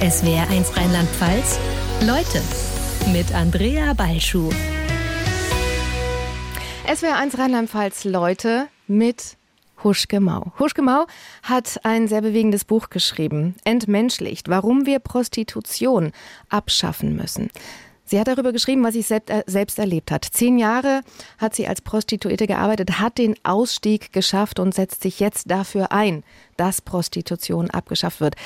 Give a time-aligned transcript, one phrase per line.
[0.00, 1.58] SWR1 Rheinland-Pfalz.
[2.06, 2.42] Leute
[3.14, 4.50] mit Andrea Balschuh.
[6.86, 9.38] SWR1 Rheinland-Pfalz Leute mit
[9.82, 10.52] Huschke Mau.
[10.58, 11.06] Huschke Mau
[11.42, 16.12] hat ein sehr bewegendes Buch geschrieben, Entmenschlicht, warum wir Prostitution
[16.50, 17.50] abschaffen müssen.
[18.04, 20.26] Sie hat darüber geschrieben, was sie selbst, äh, selbst erlebt hat.
[20.30, 21.00] Zehn Jahre
[21.38, 26.22] hat sie als Prostituierte gearbeitet, hat den Ausstieg geschafft und setzt sich jetzt dafür ein,
[26.58, 28.36] dass Prostitution abgeschafft wird.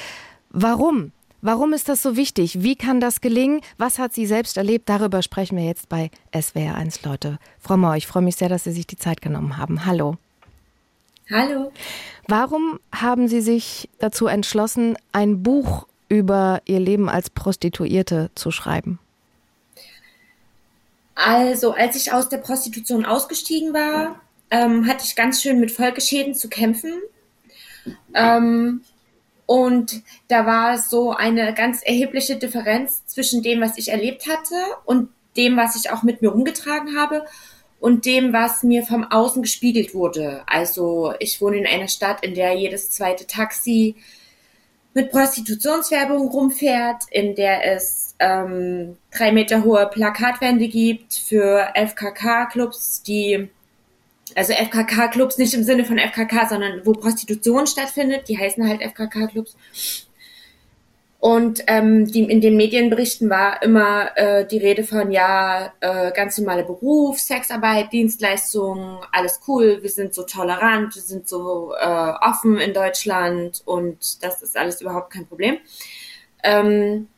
[0.51, 1.11] Warum?
[1.43, 2.63] Warum ist das so wichtig?
[2.63, 3.63] Wie kann das gelingen?
[3.79, 4.89] Was hat sie selbst erlebt?
[4.89, 7.39] Darüber sprechen wir jetzt bei SWR1 Leute.
[7.59, 9.87] Frau Mauer, ich freue mich sehr, dass Sie sich die Zeit genommen haben.
[9.87, 10.19] Hallo.
[11.31, 11.73] Hallo.
[12.29, 18.99] Warum haben Sie sich dazu entschlossen, ein Buch über Ihr Leben als Prostituierte zu schreiben?
[21.15, 24.21] Also, als ich aus der Prostitution ausgestiegen war,
[24.51, 26.93] ähm, hatte ich ganz schön mit Folgeschäden zu kämpfen.
[28.15, 28.83] Ähm,
[29.51, 35.09] und da war so eine ganz erhebliche Differenz zwischen dem, was ich erlebt hatte und
[35.37, 37.25] dem, was ich auch mit mir rumgetragen habe
[37.81, 40.45] und dem, was mir vom Außen gespiegelt wurde.
[40.47, 43.97] Also ich wohne in einer Stadt, in der jedes zweite Taxi
[44.95, 53.49] mit Prostitutionswerbung rumfährt, in der es ähm, drei Meter hohe Plakatwände gibt für FKK-Clubs, die
[54.37, 59.57] also FKK-Clubs nicht im Sinne von FKK, sondern wo Prostitution stattfindet, die heißen halt FKK-Clubs.
[61.21, 66.39] Und ähm, die, in den Medienberichten war immer äh, die Rede von, ja, äh, ganz
[66.39, 72.57] normale Beruf, Sexarbeit, Dienstleistungen, alles cool, wir sind so tolerant, wir sind so äh, offen
[72.57, 75.59] in Deutschland und das ist alles überhaupt kein Problem.
[76.43, 77.09] Ähm,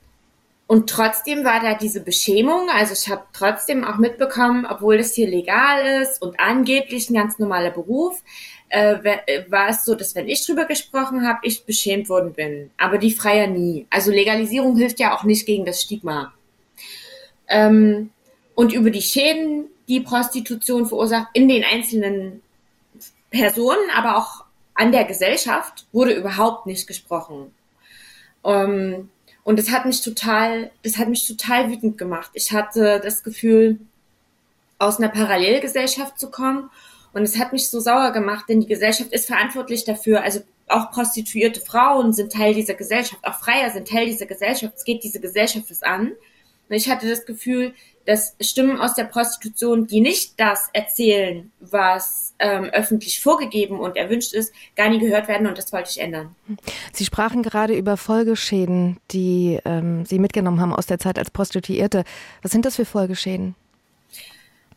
[0.73, 2.71] und trotzdem war da diese Beschämung.
[2.71, 7.39] Also ich habe trotzdem auch mitbekommen, obwohl das hier legal ist und angeblich ein ganz
[7.39, 8.23] normaler Beruf,
[8.71, 12.71] äh, war es so, dass wenn ich drüber gesprochen habe, ich beschämt worden bin.
[12.79, 13.87] Aber die Freier nie.
[13.91, 16.33] Also Legalisierung hilft ja auch nicht gegen das Stigma.
[17.49, 18.09] Ähm,
[18.55, 22.41] und über die Schäden, die Prostitution verursacht in den einzelnen
[23.29, 27.53] Personen, aber auch an der Gesellschaft, wurde überhaupt nicht gesprochen.
[28.43, 29.11] Ähm,
[29.45, 32.31] und das hat mich total, das hat mich total wütend gemacht.
[32.35, 33.79] Ich hatte das Gefühl,
[34.83, 36.69] aus einer Parallelgesellschaft zu kommen.
[37.13, 40.23] Und es hat mich so sauer gemacht, denn die Gesellschaft ist verantwortlich dafür.
[40.23, 44.75] Also auch prostituierte Frauen sind Teil dieser Gesellschaft, auch Freier sind Teil dieser Gesellschaft.
[44.77, 46.09] Es geht diese Gesellschaft was an.
[46.09, 47.75] Und ich hatte das Gefühl,
[48.07, 54.33] dass Stimmen aus der Prostitution, die nicht das erzählen, was ähm, öffentlich vorgegeben und erwünscht
[54.33, 56.35] ist, gar nie gehört werden und das wollte ich ändern.
[56.93, 62.05] Sie sprachen gerade über Folgeschäden, die ähm, Sie mitgenommen haben aus der Zeit als Prostituierte.
[62.43, 63.55] Was sind das für Folgeschäden?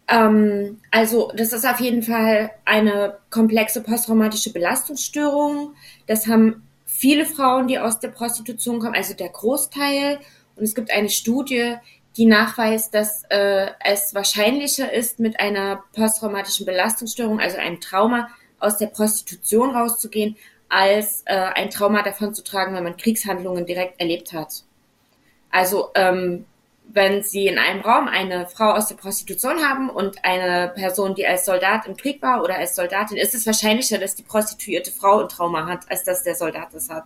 [0.08, 5.74] Ähm, also das ist auf jeden Fall eine komplexe posttraumatische Belastungsstörung.
[6.08, 10.20] Das haben viele Frauen, die aus der Prostitution kommen, also der Großteil.
[10.56, 11.76] Und es gibt eine Studie,
[12.18, 18.78] die nachweist, dass äh, es wahrscheinlicher ist, mit einer posttraumatischen Belastungsstörung, also einem Trauma, aus
[18.78, 20.38] der Prostitution rauszugehen,
[20.70, 24.64] als äh, ein Trauma davon zu tragen, wenn man Kriegshandlungen direkt erlebt hat.
[25.52, 26.46] Also ähm,
[26.88, 31.26] wenn Sie in einem Raum eine Frau aus der Prostitution haben und eine Person, die
[31.26, 35.22] als Soldat im Krieg war oder als Soldatin, ist es wahrscheinlicher, dass die prostituierte Frau
[35.22, 37.06] ein Trauma hat, als dass der Soldat es hat.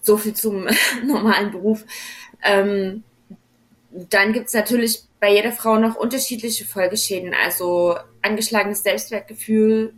[0.00, 0.68] So viel zum
[1.04, 1.84] normalen Beruf.
[2.42, 3.04] Ähm,
[3.92, 9.92] dann gibt's natürlich bei jeder Frau noch unterschiedliche Folgeschäden, also angeschlagenes Selbstwertgefühl,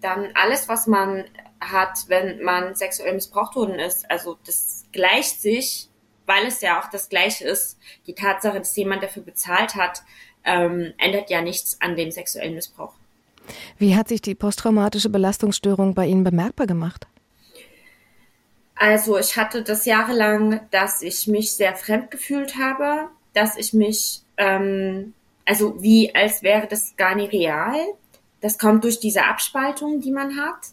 [0.00, 1.24] dann alles, was man
[1.60, 4.10] hat, wenn man sexuell missbraucht worden ist.
[4.10, 5.88] Also das gleicht sich,
[6.26, 7.78] weil es ja auch das Gleiche ist.
[8.06, 10.02] Die Tatsache, dass jemand dafür bezahlt hat,
[10.44, 12.94] ähm, ändert ja nichts an dem sexuellen Missbrauch.
[13.78, 17.06] Wie hat sich die posttraumatische Belastungsstörung bei Ihnen bemerkbar gemacht?
[18.74, 24.22] Also ich hatte das jahrelang, dass ich mich sehr fremd gefühlt habe, dass ich mich,
[24.36, 25.12] ähm,
[25.44, 27.74] also wie als wäre das gar nicht real.
[28.40, 30.68] Das kommt durch diese Abspaltung, die man hat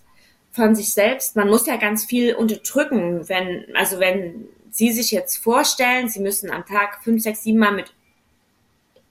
[0.52, 1.36] von sich selbst.
[1.36, 6.50] Man muss ja ganz viel unterdrücken, wenn, also wenn Sie sich jetzt vorstellen, Sie müssen
[6.50, 7.94] am Tag fünf, sechs, sieben Mal mit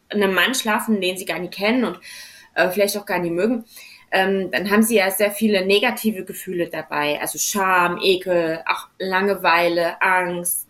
[0.09, 2.01] einem Mann schlafen, den Sie gar nicht kennen und
[2.55, 3.65] äh, vielleicht auch gar nicht mögen,
[4.11, 10.01] ähm, dann haben Sie ja sehr viele negative Gefühle dabei, also Scham, Ekel, auch Langeweile,
[10.03, 10.67] Angst,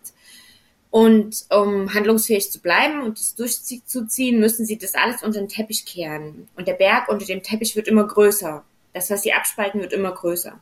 [0.91, 5.85] und um handlungsfähig zu bleiben und es durchzuziehen, müssen sie das alles unter den Teppich
[5.85, 6.49] kehren.
[6.57, 8.63] Und der Berg unter dem Teppich wird immer größer.
[8.93, 10.59] Das, was sie abspalten, wird immer größer.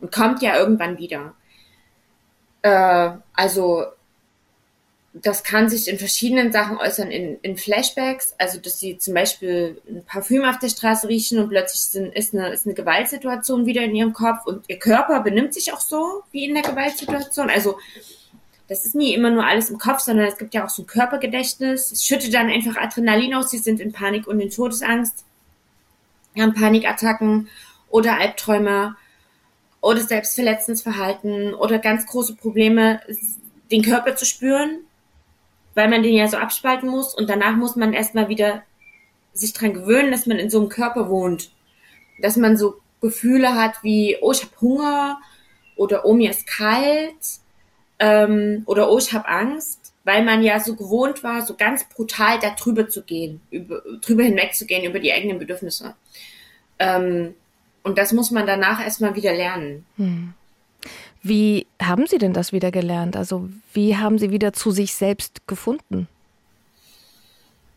[0.00, 1.34] Und kommt ja irgendwann wieder.
[2.62, 3.86] Äh, also,
[5.14, 9.82] das kann sich in verschiedenen Sachen äußern, in, in Flashbacks, also dass sie zum Beispiel
[9.88, 13.82] ein Parfüm auf der Straße riechen und plötzlich sind, ist, eine, ist eine Gewaltsituation wieder
[13.82, 17.50] in ihrem Kopf und ihr Körper benimmt sich auch so wie in der Gewaltsituation.
[17.50, 17.76] Also
[18.72, 20.86] das ist nie immer nur alles im Kopf, sondern es gibt ja auch so ein
[20.86, 21.92] Körpergedächtnis.
[21.92, 25.26] Es schüttet dann einfach Adrenalin aus, sie sind in Panik und in Todesangst,
[26.38, 27.48] haben Panikattacken
[27.90, 28.96] oder Albträume
[29.82, 33.02] oder Selbstverletzensverhalten oder ganz große Probleme,
[33.70, 34.78] den Körper zu spüren,
[35.74, 38.62] weil man den ja so abspalten muss und danach muss man erstmal wieder
[39.34, 41.50] sich dran gewöhnen, dass man in so einem Körper wohnt.
[42.22, 45.20] Dass man so Gefühle hat wie, oh, ich habe Hunger
[45.76, 47.41] oder oh, mir ist kalt
[48.02, 52.40] ähm, oder oh, ich habe Angst, weil man ja so gewohnt war, so ganz brutal
[52.40, 55.94] da drüber zu gehen, über, drüber hinwegzugehen über die eigenen Bedürfnisse.
[56.80, 57.36] Ähm,
[57.84, 59.86] und das muss man danach erstmal wieder lernen.
[59.98, 60.34] Hm.
[61.22, 63.16] Wie haben Sie denn das wieder gelernt?
[63.16, 66.08] Also wie haben Sie wieder zu sich selbst gefunden?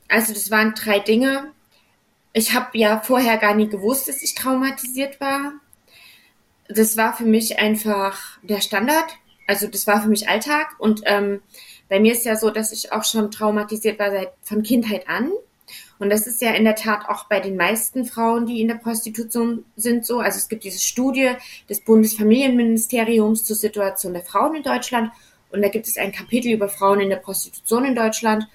[0.07, 1.51] Also das waren drei Dinge.
[2.33, 5.53] Ich habe ja vorher gar nicht gewusst, dass ich traumatisiert war.
[6.67, 9.05] Das war für mich einfach der Standard.
[9.47, 10.75] Also das war für mich Alltag.
[10.79, 11.41] Und ähm,
[11.89, 15.31] bei mir ist ja so, dass ich auch schon traumatisiert war seit von Kindheit an.
[15.97, 18.75] Und das ist ja in der Tat auch bei den meisten Frauen, die in der
[18.75, 20.19] Prostitution sind, so.
[20.19, 21.31] Also es gibt diese Studie
[21.69, 25.11] des Bundesfamilienministeriums zur Situation der Frauen in Deutschland.
[25.51, 28.47] Und da gibt es ein Kapitel über Frauen in der Prostitution in Deutschland.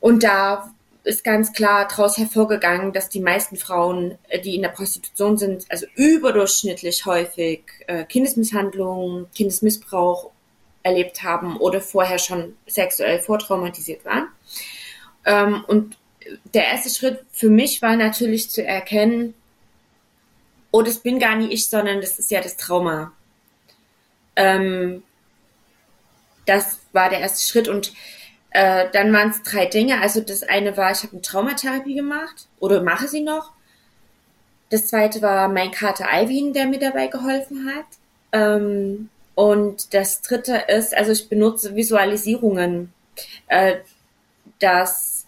[0.00, 0.73] Und da
[1.04, 5.66] ist ganz klar daraus hervorgegangen, dass die meisten Frauen, äh, die in der Prostitution sind,
[5.68, 10.30] also überdurchschnittlich häufig äh, Kindesmisshandlung, Kindesmissbrauch
[10.82, 14.28] erlebt haben oder vorher schon sexuell vortraumatisiert waren.
[15.24, 15.96] Ähm, und
[16.54, 19.34] der erste Schritt für mich war natürlich zu erkennen,
[20.70, 23.12] oh, das bin gar nicht ich, sondern das ist ja das Trauma.
[24.36, 25.02] Ähm,
[26.46, 27.92] das war der erste Schritt und
[28.54, 30.00] äh, dann waren es drei Dinge.
[30.00, 33.52] Also das eine war, ich habe eine Traumatherapie gemacht oder mache sie noch.
[34.70, 37.84] Das zweite war mein Kater Alvin, der mir dabei geholfen hat.
[38.32, 42.92] Ähm, und das dritte ist, also ich benutze Visualisierungen.
[43.48, 43.78] Äh,
[44.60, 45.26] das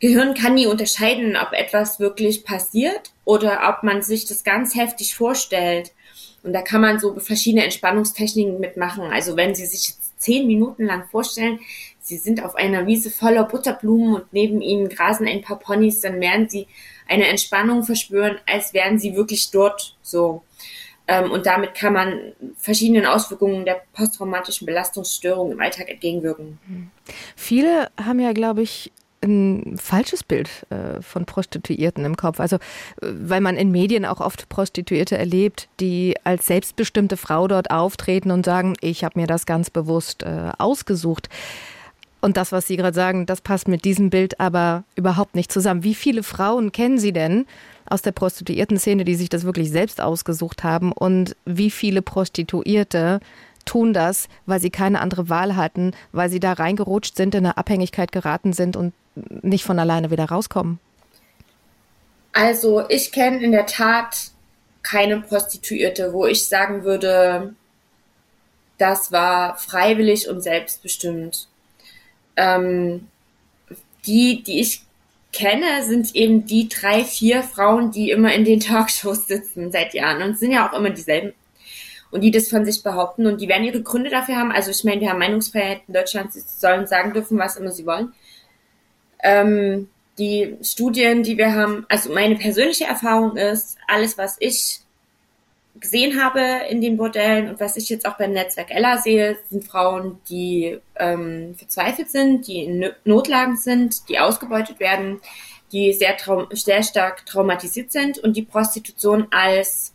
[0.00, 5.14] Gehirn kann nie unterscheiden, ob etwas wirklich passiert oder ob man sich das ganz heftig
[5.14, 5.92] vorstellt.
[6.42, 9.04] Und da kann man so verschiedene Entspannungstechniken mitmachen.
[9.04, 11.60] Also wenn Sie sich zehn Minuten lang vorstellen,
[12.04, 16.20] Sie sind auf einer Wiese voller Butterblumen und neben Ihnen grasen ein paar Ponys, dann
[16.20, 16.66] werden Sie
[17.08, 20.42] eine Entspannung verspüren, als wären Sie wirklich dort so.
[21.08, 26.58] Ähm, und damit kann man verschiedenen Auswirkungen der posttraumatischen Belastungsstörung im Alltag entgegenwirken.
[27.36, 28.92] Viele haben ja, glaube ich,
[29.22, 32.38] ein falsches Bild äh, von Prostituierten im Kopf.
[32.38, 32.58] Also, äh,
[33.00, 38.44] weil man in Medien auch oft Prostituierte erlebt, die als selbstbestimmte Frau dort auftreten und
[38.44, 41.30] sagen, ich habe mir das ganz bewusst äh, ausgesucht.
[42.24, 45.84] Und das, was Sie gerade sagen, das passt mit diesem Bild aber überhaupt nicht zusammen.
[45.84, 47.44] Wie viele Frauen kennen Sie denn
[47.84, 50.90] aus der Prostituierten-Szene, die sich das wirklich selbst ausgesucht haben?
[50.90, 53.20] Und wie viele Prostituierte
[53.66, 57.58] tun das, weil sie keine andere Wahl hatten, weil sie da reingerutscht sind, in eine
[57.58, 58.94] Abhängigkeit geraten sind und
[59.42, 60.78] nicht von alleine wieder rauskommen?
[62.32, 64.30] Also ich kenne in der Tat
[64.82, 67.54] keine Prostituierte, wo ich sagen würde,
[68.78, 71.48] das war freiwillig und selbstbestimmt.
[72.36, 73.08] Ähm,
[74.06, 74.82] die, die ich
[75.32, 80.22] kenne, sind eben die drei, vier Frauen, die immer in den Talkshows sitzen seit Jahren.
[80.22, 81.32] Und sind ja auch immer dieselben
[82.14, 84.52] und die das von sich behaupten und die werden ihre Gründe dafür haben.
[84.52, 87.86] Also ich meine, wir haben Meinungsfreiheit in Deutschland, sie sollen sagen dürfen, was immer sie
[87.86, 88.12] wollen.
[89.20, 94.83] Ähm, die Studien, die wir haben, also meine persönliche Erfahrung ist, alles, was ich
[95.80, 99.64] gesehen habe in den Bordellen und was ich jetzt auch beim Netzwerk Ella sehe, sind
[99.64, 105.20] Frauen, die ähm, verzweifelt sind, die in Notlagen sind, die ausgebeutet werden,
[105.72, 106.16] die sehr,
[106.52, 109.92] sehr stark traumatisiert sind und die Prostitution als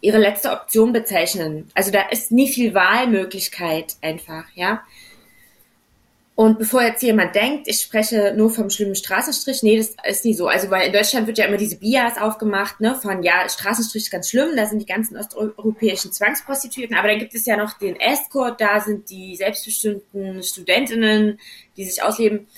[0.00, 1.70] ihre letzte Option bezeichnen.
[1.74, 4.82] Also da ist nie viel Wahlmöglichkeit einfach, ja.
[6.36, 10.34] Und bevor jetzt jemand denkt, ich spreche nur vom schlimmen Straßenstrich, nee, das ist nie
[10.34, 10.48] so.
[10.48, 14.10] Also weil in Deutschland wird ja immer diese Bias aufgemacht, ne, von ja, Straßenstrich ist
[14.10, 17.98] ganz schlimm, da sind die ganzen osteuropäischen Zwangsprostituierten, aber dann gibt es ja noch den
[18.00, 21.38] Escort, da sind die selbstbestimmten Studentinnen,
[21.76, 22.48] die sich ausleben.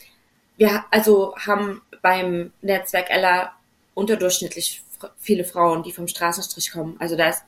[0.57, 3.53] Wir also haben beim Netzwerk Ella
[3.93, 4.83] unterdurchschnittlich
[5.21, 6.97] viele Frauen, die vom Straßenstrich kommen.
[6.99, 7.43] Also da ist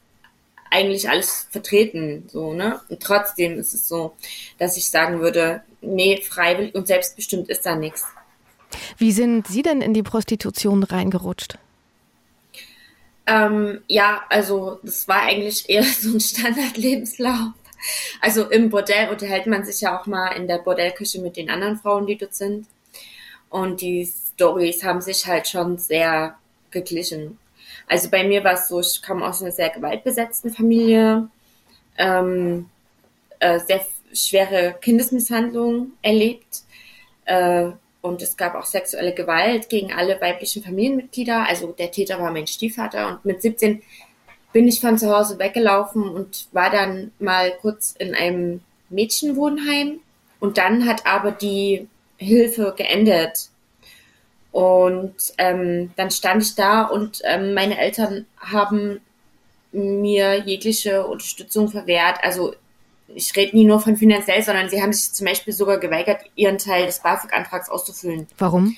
[0.71, 2.81] eigentlich alles vertreten, so, ne?
[2.91, 4.15] Und trotzdem ist es so,
[4.59, 8.07] dass ich sagen würde, nee, freiwillig und selbstbestimmt ist da nichts.
[8.97, 11.59] Wie sind Sie denn in die Prostitution reingerutscht?
[13.27, 17.53] Ähm, ja, also das war eigentlich eher so ein Standardlebenslauf.
[18.21, 21.77] Also im Bordell unterhält man sich ja auch mal in der Bordellküche mit den anderen
[21.77, 22.67] Frauen, die dort sind.
[23.51, 26.37] Und die Stories haben sich halt schon sehr
[26.71, 27.39] geglichen.
[27.87, 31.29] Also bei mir war es so, ich komme aus einer sehr gewaltbesetzten Familie.
[31.97, 32.69] Ähm,
[33.39, 36.63] äh, sehr schwere Kindesmisshandlung erlebt.
[37.25, 41.47] Äh, und es gab auch sexuelle Gewalt gegen alle weiblichen Familienmitglieder.
[41.49, 43.09] Also der Täter war mein Stiefvater.
[43.09, 43.83] Und mit 17
[44.53, 50.01] bin ich von zu Hause weggelaufen und war dann mal kurz in einem Mädchenwohnheim.
[50.41, 53.49] Und dann hat aber die Hilfe geendet.
[54.53, 59.01] Und ähm, dann stand ich da und ähm, meine Eltern haben
[59.73, 62.19] mir jegliche Unterstützung verwehrt.
[62.23, 62.55] Also
[63.15, 66.59] ich rede nie nur von finanziell, sondern sie haben sich zum Beispiel sogar geweigert, ihren
[66.59, 68.27] Teil des BAföG-Antrags auszufüllen.
[68.39, 68.77] Warum?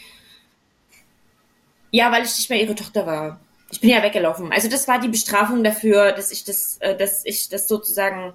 [1.90, 3.40] Ja, weil ich nicht mehr ihre Tochter war.
[3.72, 4.52] Ich bin ja weggelaufen.
[4.52, 8.32] Also das war die Bestrafung dafür, dass ich das, äh, dass ich das sozusagen,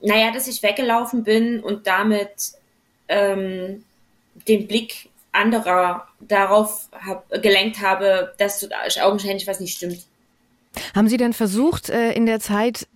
[0.00, 2.52] naja, dass ich weggelaufen bin und damit
[3.08, 3.84] ähm,
[4.48, 8.68] den Blick anderer darauf hab, gelenkt habe, dass
[9.00, 10.04] augenscheinlich was nicht stimmt.
[10.94, 12.88] Haben Sie denn versucht, äh, in der Zeit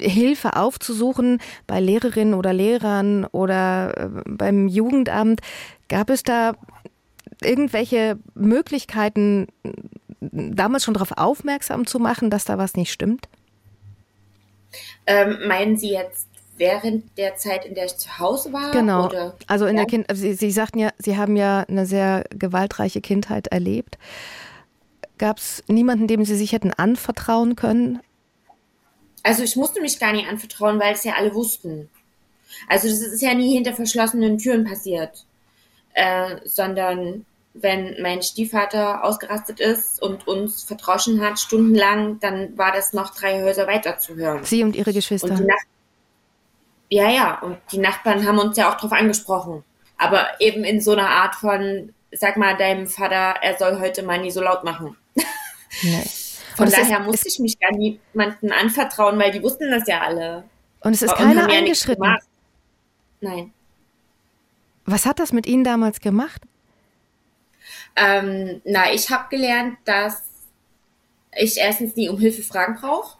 [0.00, 5.40] Hilfe aufzusuchen bei Lehrerinnen oder Lehrern oder äh, beim Jugendamt.
[5.88, 6.54] Gab es da
[7.42, 9.48] irgendwelche Möglichkeiten,
[10.20, 13.28] damals schon darauf aufmerksam zu machen, dass da was nicht stimmt?
[15.06, 18.70] Ähm, meinen Sie jetzt während der Zeit, in der ich zu Hause war?
[18.72, 19.06] Genau.
[19.06, 19.36] Oder?
[19.46, 19.82] Also in ja.
[19.82, 23.98] der kind Sie, Sie sagten ja, Sie haben ja eine sehr gewaltreiche Kindheit erlebt.
[25.18, 28.00] Gab es niemanden, dem Sie sich hätten anvertrauen können?
[29.24, 31.90] Also ich musste mich gar nicht anvertrauen, weil es ja alle wussten.
[32.68, 35.24] Also das ist ja nie hinter verschlossenen Türen passiert,
[35.94, 42.92] äh, sondern wenn mein Stiefvater ausgerastet ist und uns verdroschen hat stundenlang, dann war das
[42.92, 44.44] noch drei Häuser weiter zu hören.
[44.44, 45.30] Sie und Ihre Geschwister.
[45.30, 45.48] Und
[46.90, 49.64] ja, ja, und die Nachbarn haben uns ja auch darauf angesprochen.
[49.96, 54.20] Aber eben in so einer Art von, sag mal deinem Vater, er soll heute mal
[54.20, 54.96] nie so laut machen.
[55.82, 56.04] Nee.
[56.56, 60.44] Von daher ist, musste ich mich gar niemanden anvertrauen, weil die wussten das ja alle.
[60.80, 62.16] Und es ist keiner ja eingeschritten.
[63.20, 63.52] Nein.
[64.84, 66.42] Was hat das mit Ihnen damals gemacht?
[67.96, 70.22] Ähm, na, ich habe gelernt, dass
[71.36, 73.16] ich erstens nie um Hilfe fragen brauche.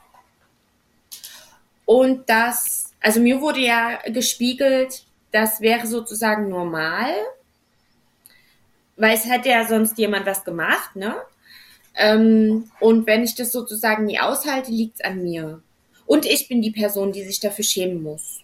[1.87, 7.13] Und dass, also mir wurde ja gespiegelt, das wäre sozusagen normal,
[8.97, 11.17] weil es hätte ja sonst jemand was gemacht, ne?
[11.97, 15.63] Ähm, und wenn ich das sozusagen nie aushalte, liegt es an mir.
[16.07, 18.41] Und ich bin die Person, die sich dafür schämen muss.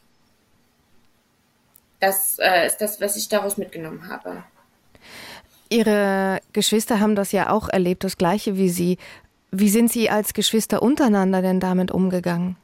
[1.98, 4.42] Das äh, ist das, was ich daraus mitgenommen habe.
[5.68, 8.98] Ihre Geschwister haben das ja auch erlebt, das gleiche wie Sie.
[9.52, 12.56] Wie sind Sie als Geschwister untereinander denn damit umgegangen?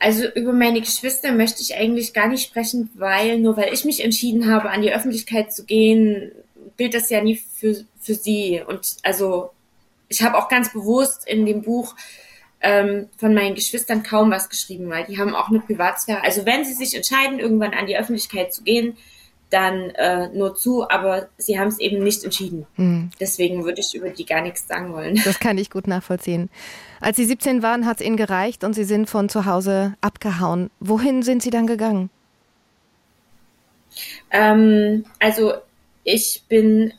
[0.00, 4.04] Also über meine Geschwister möchte ich eigentlich gar nicht sprechen, weil nur weil ich mich
[4.04, 6.30] entschieden habe, an die Öffentlichkeit zu gehen,
[6.78, 8.62] gilt das ja nie für, für sie.
[8.66, 9.50] Und also
[10.08, 11.94] ich habe auch ganz bewusst in dem Buch
[12.60, 16.22] ähm, von meinen Geschwistern kaum was geschrieben, weil die haben auch eine Privatsphäre.
[16.22, 18.96] Also wenn sie sich entscheiden, irgendwann an die Öffentlichkeit zu gehen,
[19.50, 22.66] dann äh, nur zu, aber sie haben es eben nicht entschieden.
[22.74, 23.10] Hm.
[23.18, 25.20] Deswegen würde ich über die gar nichts sagen wollen.
[25.24, 26.50] Das kann ich gut nachvollziehen.
[27.00, 30.70] Als Sie 17 waren, hat es Ihnen gereicht und Sie sind von zu Hause abgehauen.
[30.80, 32.10] Wohin sind Sie dann gegangen?
[34.30, 35.54] Ähm, also
[36.08, 36.94] ich bin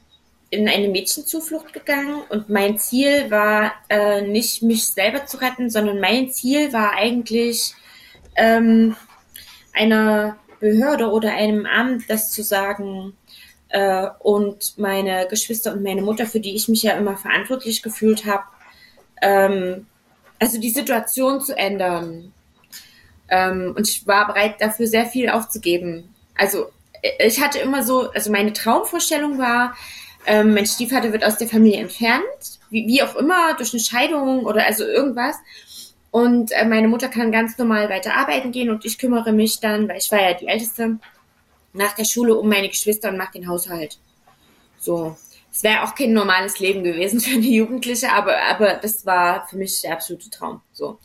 [0.51, 5.99] in eine Mädchenzuflucht gegangen und mein Ziel war äh, nicht mich selber zu retten, sondern
[5.99, 7.73] mein Ziel war eigentlich
[8.35, 8.95] ähm,
[9.73, 13.13] einer Behörde oder einem Amt das zu sagen
[13.69, 18.25] äh, und meine Geschwister und meine Mutter, für die ich mich ja immer verantwortlich gefühlt
[18.25, 18.43] habe,
[19.21, 19.87] ähm,
[20.39, 22.31] also die Situation zu ändern.
[23.27, 26.15] Ähm, und ich war bereit dafür sehr viel aufzugeben.
[26.35, 26.71] Also
[27.19, 29.75] ich hatte immer so, also meine Traumvorstellung war,
[30.25, 32.23] ähm, mein Stiefvater wird aus der Familie entfernt,
[32.69, 35.37] wie, wie auch immer, durch eine Scheidung oder also irgendwas.
[36.11, 39.87] Und äh, meine Mutter kann ganz normal weiter arbeiten gehen und ich kümmere mich dann,
[39.87, 40.99] weil ich war ja die Älteste,
[41.73, 43.99] nach der Schule um meine Geschwister und mache den Haushalt.
[44.77, 45.17] So.
[45.51, 49.57] Es wäre auch kein normales Leben gewesen für eine Jugendliche, aber, aber das war für
[49.57, 50.61] mich der absolute Traum.
[50.71, 50.99] So.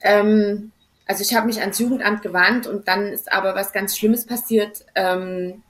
[0.00, 0.72] Ähm,
[1.06, 4.84] also ich habe mich ans Jugendamt gewandt und dann ist aber was ganz Schlimmes passiert.
[4.94, 5.62] Ähm,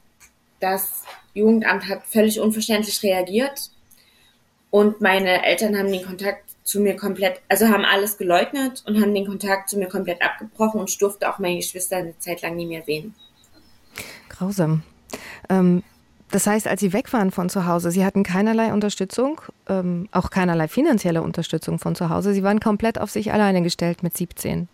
[0.61, 3.71] das Jugendamt hat völlig unverständlich reagiert
[4.71, 9.15] und meine Eltern haben den Kontakt zu mir komplett, also haben alles geleugnet und haben
[9.15, 12.57] den Kontakt zu mir komplett abgebrochen und ich durfte auch meine Geschwister eine Zeit lang
[12.57, 13.15] nie mehr sehen.
[14.29, 14.83] Grausam.
[15.49, 15.83] Ähm,
[16.31, 20.31] das heißt, als Sie weg waren von zu Hause, Sie hatten keinerlei Unterstützung, ähm, auch
[20.31, 22.33] keinerlei finanzielle Unterstützung von zu Hause.
[22.33, 24.69] Sie waren komplett auf sich alleine gestellt mit 17.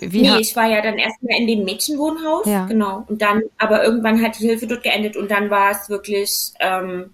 [0.00, 2.66] Wie nee, ich war ja dann erstmal in dem Mädchenwohnhaus, ja.
[2.66, 3.04] genau.
[3.08, 7.10] Und dann, aber irgendwann hat die Hilfe dort geendet und dann war es wirklich, ähm,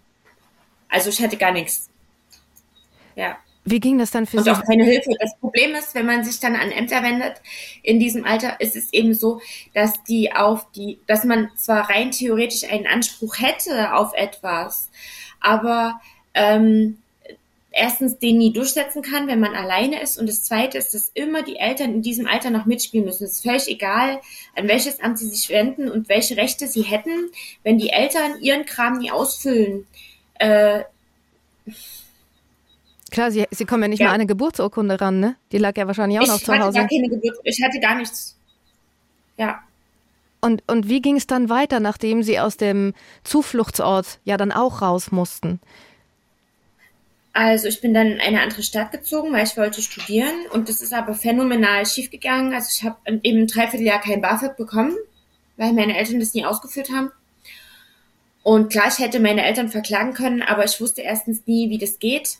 [0.89, 1.91] also ich hatte gar nichts.
[3.17, 3.37] Ja.
[3.67, 4.51] Wie ging das dann für und Sie?
[4.51, 5.11] auch keine Hilfe.
[5.19, 7.41] Das Problem ist, wenn man sich dann an Ämter wendet,
[7.83, 9.41] in diesem Alter ist es eben so,
[9.73, 14.91] dass die auf die, dass man zwar rein theoretisch einen Anspruch hätte auf etwas,
[15.41, 15.99] aber
[16.35, 16.99] ähm,
[17.75, 20.19] erstens den nie durchsetzen kann, wenn man alleine ist.
[20.19, 23.25] Und das Zweite ist, dass immer die Eltern in diesem Alter noch mitspielen müssen.
[23.25, 24.21] Es ist völlig egal,
[24.57, 27.31] an welches Amt sie sich wenden und welche Rechte sie hätten,
[27.63, 29.87] wenn die Eltern ihren Kram nie ausfüllen.
[30.39, 30.83] Äh,
[33.11, 34.07] Klar, Sie, Sie kommen ja nicht ja.
[34.07, 35.37] mal an eine Geburtsurkunde ran, ne?
[35.53, 36.79] Die lag ja wahrscheinlich auch ich noch zu Hause.
[36.79, 38.37] Gar keine Geburt, ich hatte gar nichts.
[39.37, 39.61] Ja.
[40.41, 44.83] Und, und wie ging es dann weiter, nachdem Sie aus dem Zufluchtsort ja dann auch
[44.83, 45.61] raus mussten?
[47.35, 50.81] Also ich bin dann in eine andere Stadt gezogen, weil ich wollte studieren und das
[50.81, 52.55] ist aber phänomenal schiefgegangen.
[52.55, 54.97] Also ich habe eben ein Dreivierteljahr kein BAföG bekommen,
[55.57, 57.11] weil meine Eltern das nie ausgeführt haben.
[58.43, 61.99] Und klar, ich hätte meine Eltern verklagen können, aber ich wusste erstens nie, wie das
[61.99, 62.39] geht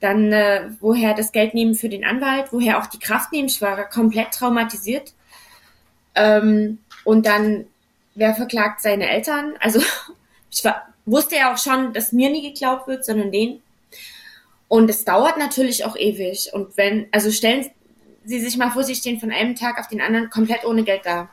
[0.00, 3.48] dann äh, woher das Geld nehmen für den Anwalt, woher auch die Kraft nehmen.
[3.48, 5.12] Ich war komplett traumatisiert.
[6.14, 7.66] Ähm, und dann,
[8.14, 9.54] wer verklagt seine Eltern?
[9.60, 9.80] Also
[10.50, 13.62] ich war, wusste ja auch schon, dass mir nie geglaubt wird, sondern denen.
[14.68, 16.50] Und es dauert natürlich auch ewig.
[16.52, 17.68] Und wenn, also stellen
[18.24, 21.02] Sie sich mal vor, Sie stehen von einem Tag auf den anderen komplett ohne Geld
[21.04, 21.30] da.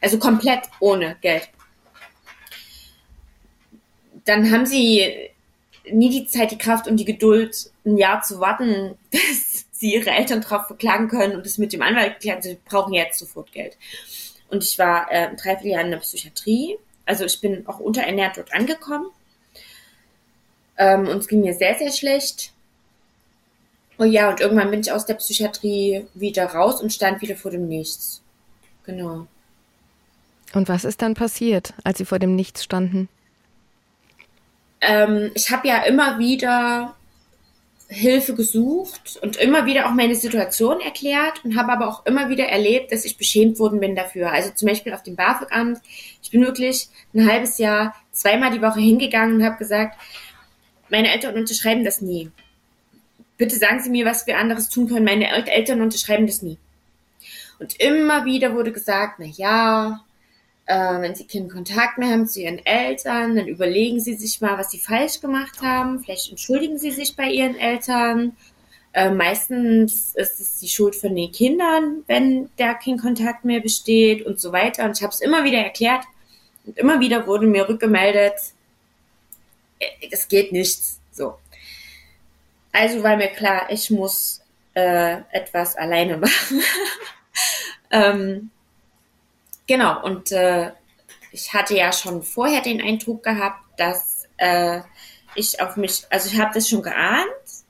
[0.00, 1.48] Also komplett ohne Geld.
[4.24, 5.30] Dann haben Sie
[5.90, 10.10] nie die Zeit, die Kraft und die Geduld, ein Jahr zu warten, bis sie ihre
[10.10, 13.76] Eltern drauf verklagen können und es mit dem Anwalt klären, sie brauchen jetzt sofort Geld.
[14.48, 16.76] Und ich war äh, ein Dreivierteljahr in der Psychiatrie.
[17.06, 19.06] Also ich bin auch unterernährt dort angekommen.
[20.76, 22.52] Ähm, und es ging mir sehr, sehr schlecht.
[24.02, 27.50] Und ja, und irgendwann bin ich aus der Psychiatrie wieder raus und stand wieder vor
[27.50, 28.22] dem Nichts.
[28.84, 29.26] Genau.
[30.54, 33.08] Und was ist dann passiert, als Sie vor dem Nichts standen?
[34.82, 36.94] ähm, ich habe ja immer wieder
[37.88, 42.46] Hilfe gesucht und immer wieder auch meine Situation erklärt und habe aber auch immer wieder
[42.46, 44.32] erlebt, dass ich beschämt worden bin dafür.
[44.32, 45.78] Also zum Beispiel auf dem BAföG-Amt.
[46.22, 49.98] Ich bin wirklich ein halbes Jahr zweimal die Woche hingegangen und habe gesagt,
[50.88, 52.30] meine Eltern unterschreiben das nie.
[53.42, 55.04] Bitte sagen Sie mir, was wir anderes tun können.
[55.04, 56.58] Meine Eltern unterschreiben das nie.
[57.58, 60.04] Und immer wieder wurde gesagt, na ja,
[60.66, 64.58] äh, wenn sie keinen Kontakt mehr haben zu ihren Eltern, dann überlegen sie sich mal,
[64.58, 65.98] was sie falsch gemacht haben.
[66.04, 68.36] Vielleicht entschuldigen sie sich bei ihren Eltern.
[68.92, 74.24] Äh, meistens ist es die Schuld von den Kindern, wenn da kein Kontakt mehr besteht
[74.24, 74.84] und so weiter.
[74.84, 76.04] Und ich habe es immer wieder erklärt
[76.64, 78.36] und immer wieder wurde mir rückgemeldet,
[79.80, 81.00] äh, es geht nichts.
[81.10, 81.41] So.
[82.72, 84.42] Also war mir klar, ich muss
[84.74, 86.62] äh, etwas alleine machen.
[87.90, 88.50] ähm,
[89.66, 90.72] Genau, und äh,
[91.30, 94.80] ich hatte ja schon vorher den Eindruck gehabt, dass äh,
[95.34, 97.26] ich auf mich, also ich habe das schon geahnt,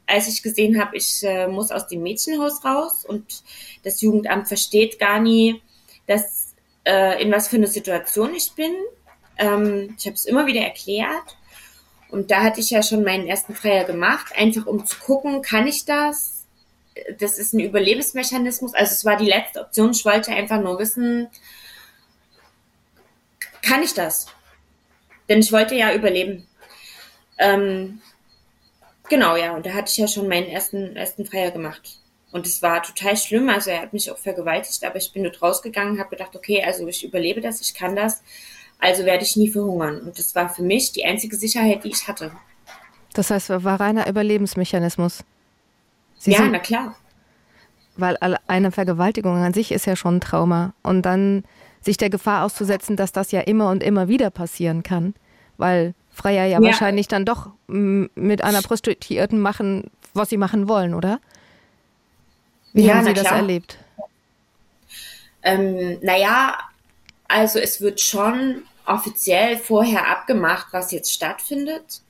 [0.06, 3.44] als ich gesehen habe, ich äh, muss aus dem Mädchenhaus raus und
[3.84, 5.62] das Jugendamt versteht gar nie,
[6.06, 8.74] dass äh, in was für eine Situation ich bin.
[9.38, 11.36] Ähm, ich habe es immer wieder erklärt
[12.12, 15.66] und da hatte ich ja schon meinen ersten Freier gemacht, einfach um zu gucken, kann
[15.66, 16.44] ich das?
[17.18, 18.74] Das ist ein Überlebensmechanismus.
[18.74, 19.92] Also es war die letzte Option.
[19.92, 21.28] Ich wollte einfach nur wissen,
[23.62, 24.26] kann ich das?
[25.30, 26.46] Denn ich wollte ja überleben.
[27.38, 28.02] Ähm,
[29.08, 31.98] genau, ja, und da hatte ich ja schon meinen ersten, ersten Freier gemacht.
[32.30, 35.40] Und es war total schlimm, also er hat mich auch vergewaltigt, aber ich bin dort
[35.40, 38.22] rausgegangen, habe gedacht, okay, also ich überlebe das, ich kann das,
[38.82, 40.00] also werde ich nie verhungern.
[40.00, 42.32] Und das war für mich die einzige Sicherheit, die ich hatte.
[43.14, 45.22] Das heißt, war reiner Überlebensmechanismus.
[46.18, 46.96] Sie ja, sind, na klar.
[47.96, 48.18] Weil
[48.48, 50.74] eine Vergewaltigung an sich ist ja schon ein Trauma.
[50.82, 51.44] Und dann
[51.80, 55.14] sich der Gefahr auszusetzen, dass das ja immer und immer wieder passieren kann,
[55.58, 56.62] weil Freier ja, ja.
[56.62, 61.20] wahrscheinlich dann doch mit einer Prostituierten machen, was sie machen wollen, oder?
[62.72, 63.36] Wie ja, haben Sie das klar.
[63.36, 63.78] erlebt?
[65.42, 66.58] Ähm, naja,
[67.28, 72.02] also es wird schon offiziell vorher abgemacht, was jetzt stattfindet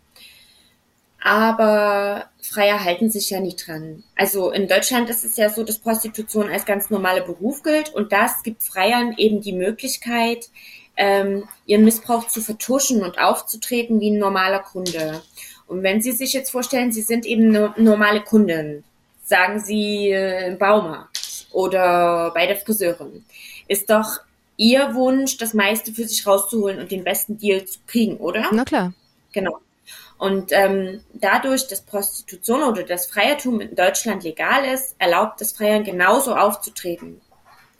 [1.22, 4.02] aber Freier halten sich ja nicht dran.
[4.16, 8.12] Also in Deutschland ist es ja so, dass Prostitution als ganz normaler Beruf gilt und
[8.12, 10.50] das gibt Freiern eben die Möglichkeit,
[10.96, 15.22] ähm, ihren Missbrauch zu vertuschen und aufzutreten wie ein normaler Kunde.
[15.68, 18.82] Und wenn Sie sich jetzt vorstellen, Sie sind eben eine normale Kundin,
[19.24, 23.24] sagen Sie äh, im Baumarkt oder bei der Friseurin,
[23.68, 24.20] ist doch
[24.56, 28.50] Ihr Wunsch, das meiste für sich rauszuholen und den besten Deal zu kriegen, oder?
[28.52, 28.92] Na klar.
[29.32, 29.58] Genau.
[30.18, 35.82] Und ähm, dadurch, dass Prostitution oder das Freiertum in Deutschland legal ist, erlaubt es Freiern
[35.82, 37.20] genauso aufzutreten.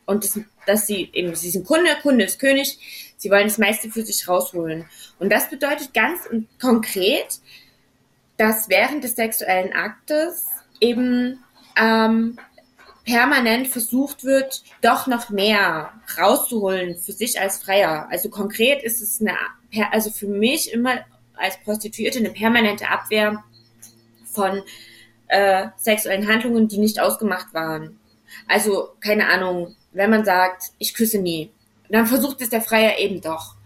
[0.07, 2.79] Und das, dass sie eben, sie sind Kunde, Kunde ist König,
[3.17, 4.87] sie wollen das meiste für sich rausholen.
[5.21, 6.23] Und das bedeutet ganz
[6.61, 7.39] konkret,
[8.39, 10.49] dass während des sexuellen Aktes
[10.81, 11.39] eben
[11.77, 12.39] ähm,
[13.05, 18.09] permanent versucht wird, doch noch mehr rauszuholen für sich als Freier.
[18.11, 19.37] Also konkret ist es eine,
[19.91, 20.99] also für mich immer
[21.35, 23.43] als Prostituierte eine permanente Abwehr
[24.27, 24.63] von
[25.29, 27.99] äh, sexuellen Handlungen, die nicht ausgemacht waren.
[28.49, 31.51] Also keine Ahnung, wenn man sagt, ich küsse nie,
[31.89, 33.57] dann versucht es der Freier eben doch.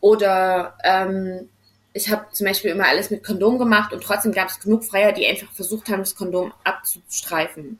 [0.00, 1.48] Oder ähm,
[1.92, 5.12] ich habe zum Beispiel immer alles mit Kondom gemacht und trotzdem gab es genug Freier,
[5.12, 7.78] die einfach versucht haben, das Kondom abzustreifen.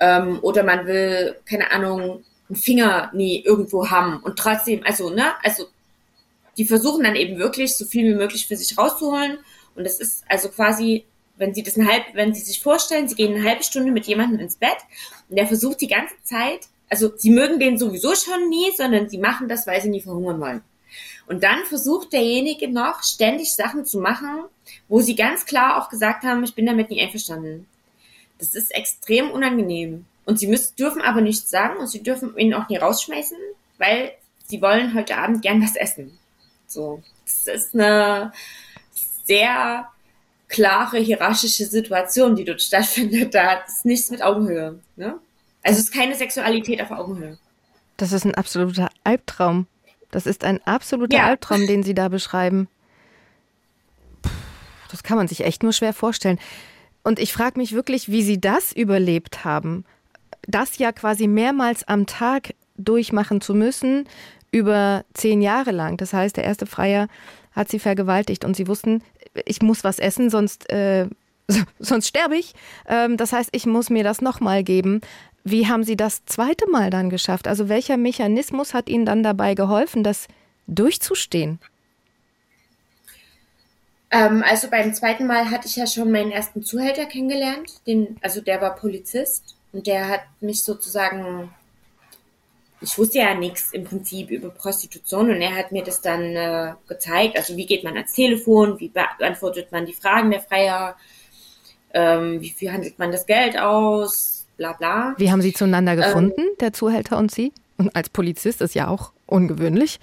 [0.00, 5.26] Ähm, oder man will, keine Ahnung, einen Finger nie irgendwo haben und trotzdem, also, ne,
[5.42, 5.66] also
[6.56, 9.38] die versuchen dann eben wirklich so viel wie möglich für sich rauszuholen.
[9.74, 11.04] Und das ist also quasi,
[11.36, 14.06] wenn sie das eine halbe, wenn sie sich vorstellen, sie gehen eine halbe Stunde mit
[14.06, 14.76] jemandem ins Bett
[15.28, 19.18] und der versucht die ganze Zeit, also sie mögen den sowieso schon nie, sondern sie
[19.18, 20.62] machen das, weil sie nie verhungern wollen.
[21.28, 24.44] Und dann versucht derjenige noch ständig Sachen zu machen,
[24.88, 27.66] wo sie ganz klar auch gesagt haben, ich bin damit nicht einverstanden.
[28.40, 30.06] Das ist extrem unangenehm.
[30.24, 33.36] Und sie müssen, dürfen aber nichts sagen und sie dürfen ihn auch nie rausschmeißen,
[33.78, 34.12] weil
[34.48, 36.18] sie wollen heute Abend gern was essen.
[36.66, 37.02] So.
[37.24, 38.32] Das ist eine
[39.24, 39.88] sehr
[40.48, 43.34] klare hierarchische Situation, die dort stattfindet.
[43.34, 44.80] Da hat es nichts mit Augenhöhe.
[44.96, 45.18] Ne?
[45.62, 47.38] Also es ist keine Sexualität auf Augenhöhe.
[47.96, 49.66] Das ist ein absoluter Albtraum.
[50.10, 51.26] Das ist ein absoluter ja.
[51.26, 52.68] Albtraum, den Sie da beschreiben.
[54.90, 56.40] Das kann man sich echt nur schwer vorstellen.
[57.02, 59.84] Und ich frage mich wirklich, wie Sie das überlebt haben.
[60.46, 64.06] Das ja quasi mehrmals am Tag durchmachen zu müssen,
[64.52, 65.96] über zehn Jahre lang.
[65.96, 67.08] Das heißt, der erste Freier
[67.52, 69.02] hat sie vergewaltigt und sie wussten,
[69.44, 71.06] ich muss was essen, sonst, äh,
[71.78, 72.54] sonst sterbe ich.
[72.88, 75.00] Ähm, das heißt, ich muss mir das nochmal geben.
[75.42, 77.48] Wie haben Sie das zweite Mal dann geschafft?
[77.48, 80.26] Also welcher Mechanismus hat Ihnen dann dabei geholfen, das
[80.66, 81.58] durchzustehen?
[84.10, 87.80] Ähm, also beim zweiten Mal hatte ich ja schon meinen ersten Zuhälter kennengelernt.
[87.86, 91.50] Den, also der war Polizist und der hat mich sozusagen,
[92.80, 96.72] ich wusste ja nichts im Prinzip über Prostitution und er hat mir das dann äh,
[96.88, 97.36] gezeigt.
[97.36, 100.96] Also wie geht man ans Telefon, wie beantwortet man die Fragen der Freier,
[101.94, 105.14] ähm, wie, wie handelt man das Geld aus, bla bla.
[105.18, 107.52] Wie haben Sie zueinander ähm, gefunden, ähm, der Zuhälter und Sie?
[107.78, 110.00] Und als Polizist ist ja auch ungewöhnlich.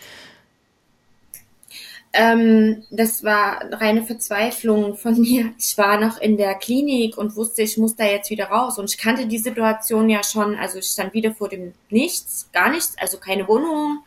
[2.13, 5.53] Ähm, das war reine Verzweiflung von mir.
[5.57, 8.77] Ich war noch in der Klinik und wusste, ich muss da jetzt wieder raus.
[8.77, 10.55] Und ich kannte die Situation ja schon.
[10.55, 14.03] Also ich stand wieder vor dem Nichts, gar nichts, also keine Wohnung,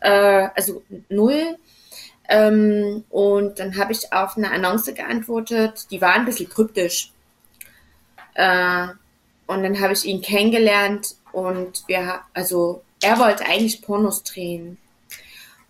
[0.00, 1.58] äh, also null.
[2.28, 5.90] Ähm, und dann habe ich auf eine Annonce geantwortet.
[5.90, 7.12] Die war ein bisschen kryptisch.
[8.34, 8.88] Äh,
[9.46, 14.78] und dann habe ich ihn kennengelernt und wir, also er wollte eigentlich Pornos drehen.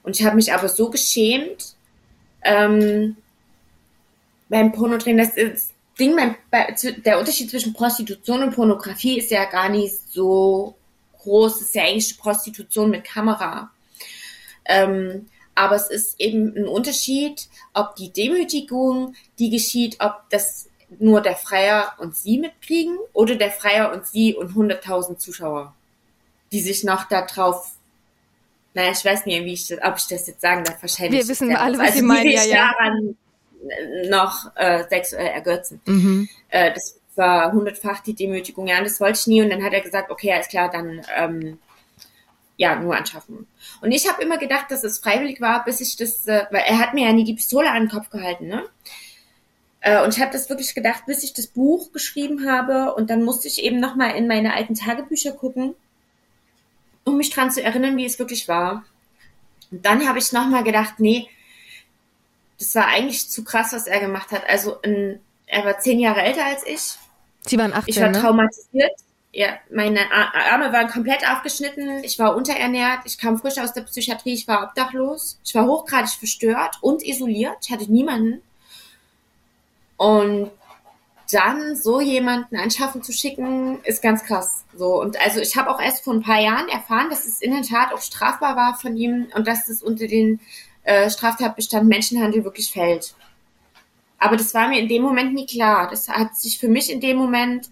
[0.02, 1.74] Und ich habe mich aber so geschämt
[2.42, 3.16] ähm,
[4.48, 6.16] beim Pornodrehen, das ist Ding,
[6.50, 10.74] bei, der Unterschied zwischen Prostitution und Pornografie ist ja gar nicht so
[11.18, 11.56] groß.
[11.56, 13.70] Es ist ja eigentlich Prostitution mit Kamera.
[14.64, 21.20] Ähm, aber es ist eben ein Unterschied, ob die Demütigung, die geschieht, ob das nur
[21.20, 25.74] der Freier und sie mitkriegen oder der Freier und sie und 100.000 Zuschauer,
[26.52, 27.72] die sich noch da drauf
[28.74, 30.80] naja, ich weiß nicht, wie ich das, ob ich das jetzt sagen darf.
[30.80, 31.20] Wahrscheinlich.
[31.20, 32.72] Wir wissen alle, was also, Sie meinen, ja, ja.
[32.72, 33.16] daran
[34.08, 35.80] noch äh, sexuell ergötzen.
[35.87, 36.28] Mhm.
[36.48, 38.66] Äh, das war hundertfach die Demütigung.
[38.66, 39.42] Ja, und das wollte ich nie.
[39.42, 41.58] Und dann hat er gesagt, okay, alles klar, dann ähm,
[42.56, 43.46] ja, nur anschaffen.
[43.80, 46.78] Und ich habe immer gedacht, dass es freiwillig war, bis ich das, äh, weil er
[46.78, 48.64] hat mir ja nie die Pistole an den Kopf gehalten, ne?
[49.80, 52.94] Äh, und ich habe das wirklich gedacht, bis ich das Buch geschrieben habe.
[52.94, 55.74] Und dann musste ich eben nochmal in meine alten Tagebücher gucken,
[57.04, 58.84] um mich dran zu erinnern, wie es wirklich war.
[59.70, 61.28] Und dann habe ich nochmal gedacht, nee,
[62.58, 64.48] das war eigentlich zu krass, was er gemacht hat.
[64.48, 66.94] Also in, er war zehn Jahre älter als ich.
[67.46, 68.20] Sie waren 18, Ich war ne?
[68.20, 68.92] traumatisiert.
[69.34, 72.04] Ja, meine Arme waren komplett aufgeschnitten.
[72.04, 73.00] Ich war unterernährt.
[73.06, 74.34] Ich kam frisch aus der Psychiatrie.
[74.34, 75.38] Ich war obdachlos.
[75.42, 77.56] Ich war hochgradig verstört und isoliert.
[77.62, 78.42] Ich hatte niemanden.
[79.96, 80.50] Und
[81.33, 84.64] dann so jemanden anschaffen zu schicken, ist ganz krass.
[84.77, 87.53] So und also ich habe auch erst vor ein paar Jahren erfahren, dass es in
[87.53, 90.40] der Tat auch strafbar war von ihm und dass es unter den
[90.85, 93.14] äh, Straftatbestand Menschenhandel wirklich fällt.
[94.18, 95.88] Aber das war mir in dem Moment nie klar.
[95.90, 97.71] Das hat sich für mich in dem Moment,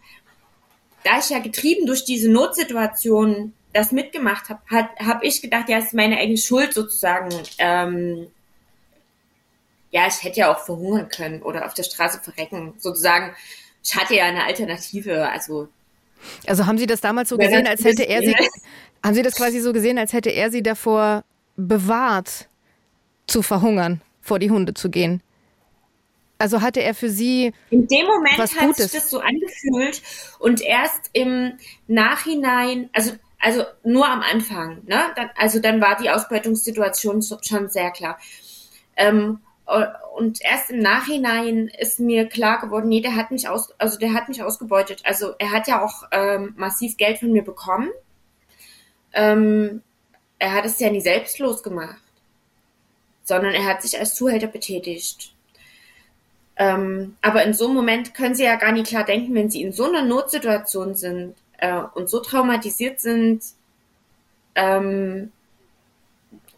[1.04, 5.86] da ich ja getrieben durch diese Notsituation das mitgemacht habe, habe ich gedacht, ja, es
[5.86, 8.26] ist meine eigene Schuld sozusagen, ähm,
[9.90, 12.74] ja, ich hätte ja auch verhungern können oder auf der Straße verrecken.
[12.78, 13.34] Sozusagen,
[13.82, 15.28] ich hatte ja eine Alternative.
[15.28, 15.68] Also,
[16.46, 18.34] also haben Sie das damals so gesehen, als hätte er Sie,
[19.04, 21.24] haben Sie das quasi so gesehen, als hätte er Sie davor
[21.56, 22.48] bewahrt,
[23.26, 25.22] zu verhungern, vor die Hunde zu gehen?
[26.38, 28.92] Also hatte er für Sie in dem Moment was hat Gutes?
[28.92, 30.00] sich das so angefühlt
[30.38, 31.52] und erst im
[31.86, 35.12] Nachhinein, also also nur am Anfang, ne?
[35.16, 38.18] Dann, also dann war die Ausbeutungssituation schon sehr klar.
[38.96, 39.40] Ähm,
[40.16, 44.12] und erst im Nachhinein ist mir klar geworden, nee, der hat mich aus, also der
[44.12, 45.02] hat mich ausgebeutet.
[45.04, 47.90] Also er hat ja auch ähm, massiv Geld von mir bekommen.
[49.12, 49.82] Ähm,
[50.38, 52.00] er hat es ja nie selbstlos gemacht,
[53.22, 55.34] sondern er hat sich als Zuhälter betätigt.
[56.56, 59.62] Ähm, aber in so einem Moment können sie ja gar nicht klar denken, wenn sie
[59.62, 63.42] in so einer Notsituation sind äh, und so traumatisiert sind,
[64.54, 65.32] ähm,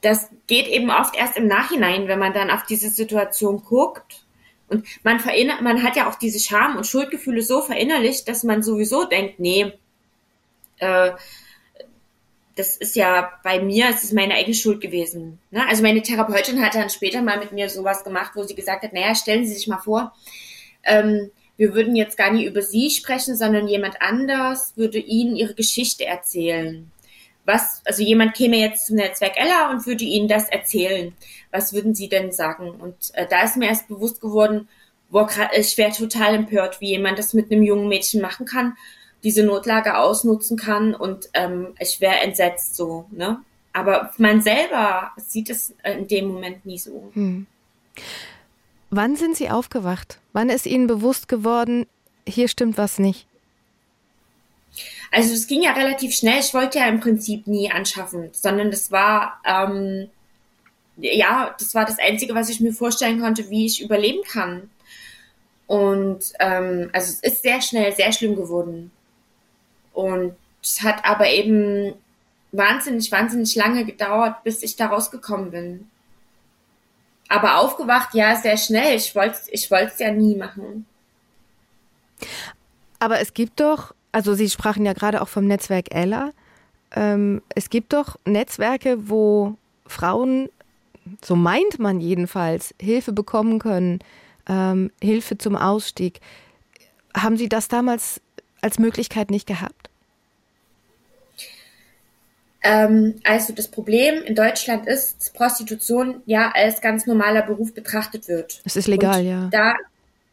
[0.02, 4.24] das geht eben oft erst im Nachhinein, wenn man dann auf diese Situation guckt.
[4.68, 8.62] Und man verinnert, man hat ja auch diese Scham und Schuldgefühle so verinnerlicht, dass man
[8.62, 9.72] sowieso denkt, nee,
[10.78, 11.12] äh,
[12.56, 15.38] das ist ja bei mir, es ist meine eigene Schuld gewesen.
[15.50, 15.66] Ne?
[15.68, 18.92] Also meine Therapeutin hat dann später mal mit mir sowas gemacht, wo sie gesagt hat,
[18.92, 20.14] naja, stellen Sie sich mal vor,
[20.84, 25.54] ähm, wir würden jetzt gar nicht über Sie sprechen, sondern jemand anders würde Ihnen Ihre
[25.54, 26.91] Geschichte erzählen
[27.44, 31.14] was, also jemand käme jetzt zum Netzwerk Ella und würde Ihnen das erzählen.
[31.50, 32.70] Was würden Sie denn sagen?
[32.70, 34.68] Und äh, da ist mir erst bewusst geworden,
[35.10, 38.76] boah, ich wäre total empört, wie jemand das mit einem jungen Mädchen machen kann,
[39.22, 43.40] diese Notlage ausnutzen kann und ähm, ich wäre entsetzt so, ne?
[43.74, 47.10] Aber man selber sieht es in dem Moment nie so.
[47.14, 47.46] Hm.
[48.90, 50.18] Wann sind Sie aufgewacht?
[50.34, 51.86] Wann ist Ihnen bewusst geworden,
[52.26, 53.26] hier stimmt was nicht?
[55.12, 56.40] Also es ging ja relativ schnell.
[56.40, 60.08] Ich wollte ja im Prinzip nie anschaffen, sondern das war ähm,
[60.96, 64.70] ja, das war das Einzige, was ich mir vorstellen konnte, wie ich überleben kann.
[65.66, 68.90] Und ähm, also es ist sehr schnell sehr schlimm geworden.
[69.92, 71.94] Und es hat aber eben
[72.52, 75.90] wahnsinnig, wahnsinnig lange gedauert, bis ich da rausgekommen bin.
[77.28, 78.96] Aber aufgewacht, ja, sehr schnell.
[78.96, 80.86] Ich wollte ich es ja nie machen.
[82.98, 86.30] Aber es gibt doch also Sie sprachen ja gerade auch vom Netzwerk Ella.
[86.94, 90.48] Ähm, es gibt doch Netzwerke, wo Frauen,
[91.22, 94.00] so meint man jedenfalls, Hilfe bekommen können,
[94.48, 96.20] ähm, Hilfe zum Ausstieg.
[97.16, 98.20] Haben Sie das damals
[98.60, 99.90] als Möglichkeit nicht gehabt?
[102.62, 108.28] Ähm, also das Problem in Deutschland ist, dass Prostitution ja als ganz normaler Beruf betrachtet
[108.28, 108.60] wird.
[108.64, 109.48] Es ist legal, und ja.
[109.50, 109.74] Da,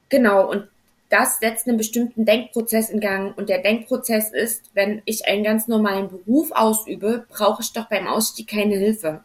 [0.10, 0.68] genau, und
[1.10, 3.38] das setzt einen bestimmten Denkprozess in Gang.
[3.38, 8.08] Und der Denkprozess ist, wenn ich einen ganz normalen Beruf ausübe, brauche ich doch beim
[8.08, 9.24] Ausstieg keine Hilfe.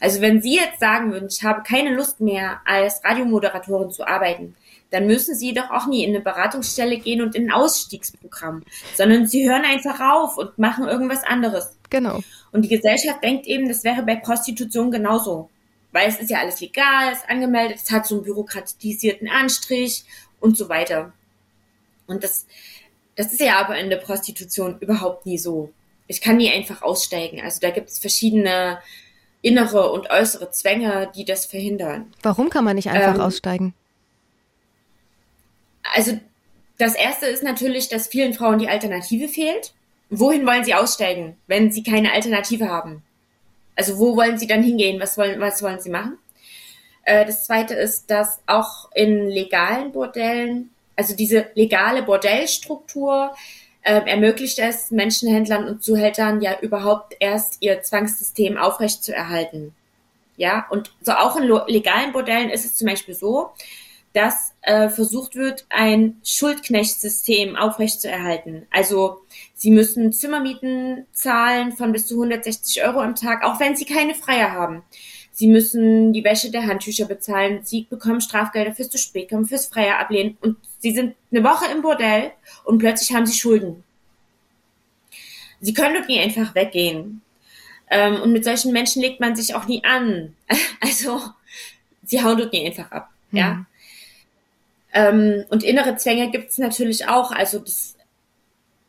[0.00, 4.54] Also wenn Sie jetzt sagen würden, ich habe keine Lust mehr, als Radiomoderatorin zu arbeiten,
[4.90, 8.62] dann müssen Sie doch auch nie in eine Beratungsstelle gehen und in ein Ausstiegsprogramm,
[8.94, 11.76] sondern Sie hören einfach auf und machen irgendwas anderes.
[11.90, 12.20] Genau.
[12.52, 15.50] Und die Gesellschaft denkt eben, das wäre bei Prostitution genauso.
[15.90, 20.04] Weil es ist ja alles legal, es ist angemeldet, es hat so einen bürokratisierten Anstrich
[20.44, 21.12] und so weiter.
[22.06, 22.46] Und das,
[23.16, 25.72] das ist ja aber in der Prostitution überhaupt nie so.
[26.06, 27.40] Ich kann nie einfach aussteigen.
[27.40, 28.78] Also da gibt es verschiedene
[29.40, 32.12] innere und äußere Zwänge, die das verhindern.
[32.22, 33.74] Warum kann man nicht einfach ähm, aussteigen?
[35.94, 36.20] Also
[36.76, 39.72] das Erste ist natürlich, dass vielen Frauen die Alternative fehlt.
[40.10, 43.02] Wohin wollen sie aussteigen, wenn sie keine Alternative haben?
[43.76, 45.00] Also wo wollen sie dann hingehen?
[45.00, 46.18] Was wollen, was wollen sie machen?
[47.04, 53.34] Äh, das zweite ist, dass auch in legalen Bordellen, also diese legale Bordellstruktur,
[53.82, 59.74] äh, ermöglicht es Menschenhändlern und Zuhältern ja überhaupt erst ihr Zwangssystem aufrechtzuerhalten.
[60.36, 63.50] Ja, und so auch in legalen Bordellen ist es zum Beispiel so,
[64.14, 68.66] dass äh, versucht wird, ein Schuldknechtsystem aufrechtzuerhalten.
[68.70, 69.18] Also
[69.54, 74.14] sie müssen Zimmermieten zahlen von bis zu 160 Euro am Tag, auch wenn sie keine
[74.14, 74.82] Freie haben.
[75.36, 77.64] Sie müssen die Wäsche der Handtücher bezahlen.
[77.64, 80.38] Sie bekommen Strafgelder fürs zu spät kommen, fürs Freier ablehnen.
[80.40, 82.30] Und sie sind eine Woche im Bordell
[82.62, 83.82] und plötzlich haben sie Schulden.
[85.60, 87.20] Sie können dort nie einfach weggehen.
[87.90, 90.36] Ähm, und mit solchen Menschen legt man sich auch nie an.
[90.80, 91.20] Also,
[92.04, 93.10] sie hauen dort nie einfach ab.
[93.32, 93.38] Mhm.
[93.38, 93.66] Ja.
[94.92, 97.32] Ähm, und innere Zwänge gibt es natürlich auch.
[97.32, 97.96] Also, das,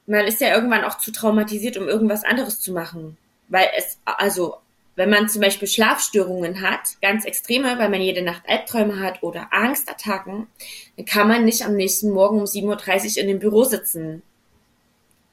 [0.05, 3.17] man ist ja irgendwann auch zu traumatisiert, um irgendwas anderes zu machen.
[3.47, 4.57] Weil es, also
[4.95, 9.51] wenn man zum Beispiel Schlafstörungen hat, ganz extreme, weil man jede Nacht Albträume hat oder
[9.51, 10.47] Angstattacken,
[10.95, 14.21] dann kann man nicht am nächsten Morgen um 7.30 Uhr in dem Büro sitzen.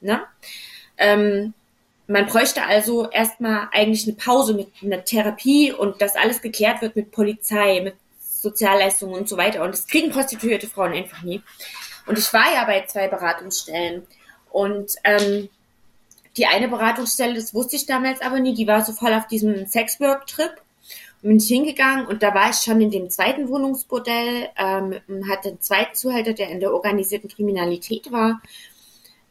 [0.01, 0.23] Ne?
[0.99, 1.55] Ähm,
[2.09, 6.97] man bräuchte also erstmal eigentlich eine Pause mit einer Therapie und dass alles geklärt wird
[6.97, 9.63] mit Polizei, mit Sozialleistungen und so weiter.
[9.63, 11.41] Und das kriegen prostituierte Frauen einfach nie.
[12.07, 14.07] Und ich war ja bei zwei Beratungsstellen.
[14.51, 15.49] Und ähm,
[16.37, 19.67] die eine Beratungsstelle, das wusste ich damals aber nie, die war so voll auf diesem
[19.67, 20.53] Sexwork-Trip.
[21.23, 24.95] bin ich hingegangen und da war ich schon in dem zweiten Wohnungsbordell, ähm,
[25.29, 28.41] hatte einen zweiten Zuhälter, der in der organisierten Kriminalität war.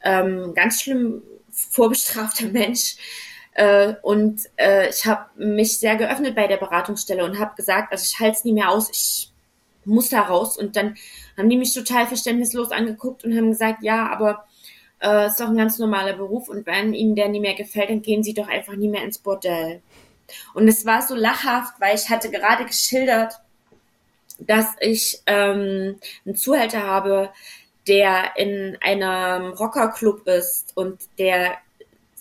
[0.03, 2.95] Ähm, ganz schlimm vorbestrafter Mensch.
[3.53, 8.03] Äh, und äh, ich habe mich sehr geöffnet bei der Beratungsstelle und habe gesagt, also
[8.03, 9.31] ich halte es nie mehr aus, ich
[9.85, 10.57] muss da raus.
[10.57, 10.95] Und dann
[11.37, 14.45] haben die mich total verständnislos angeguckt und haben gesagt, ja, aber
[15.01, 18.01] äh, ist doch ein ganz normaler Beruf und wenn Ihnen der nie mehr gefällt, dann
[18.01, 19.81] gehen Sie doch einfach nie mehr ins Bordell.
[20.53, 23.33] Und es war so lachhaft, weil ich hatte gerade geschildert,
[24.39, 27.29] dass ich ähm, einen Zuhälter habe,
[27.87, 31.57] der in einem Rockerclub ist und der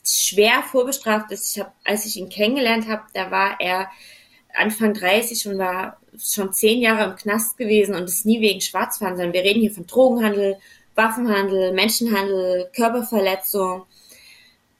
[0.04, 1.56] schwer vorbestraft ist.
[1.56, 3.90] Ich hab, als ich ihn kennengelernt habe, da war er
[4.54, 9.16] Anfang 30 und war schon zehn Jahre im Knast gewesen und ist nie wegen Schwarzfahren,
[9.16, 10.56] sondern wir reden hier von Drogenhandel,
[10.94, 13.85] Waffenhandel, Menschenhandel, Körperverletzung.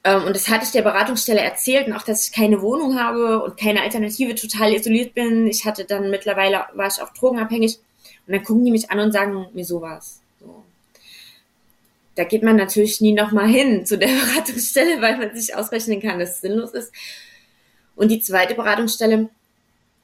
[0.03, 3.43] Ähm, und das hatte ich der Beratungsstelle erzählt und auch, dass ich keine Wohnung habe
[3.43, 5.47] und keine Alternative, total isoliert bin.
[5.47, 7.79] Ich hatte dann mittlerweile, war ich auch drogenabhängig.
[8.27, 10.21] Und dann gucken die mich an und sagen mir sowas.
[10.39, 10.63] So.
[12.15, 16.19] Da geht man natürlich nie nochmal hin zu der Beratungsstelle, weil man sich ausrechnen kann,
[16.19, 16.91] dass es sinnlos ist.
[17.95, 19.29] Und die zweite Beratungsstelle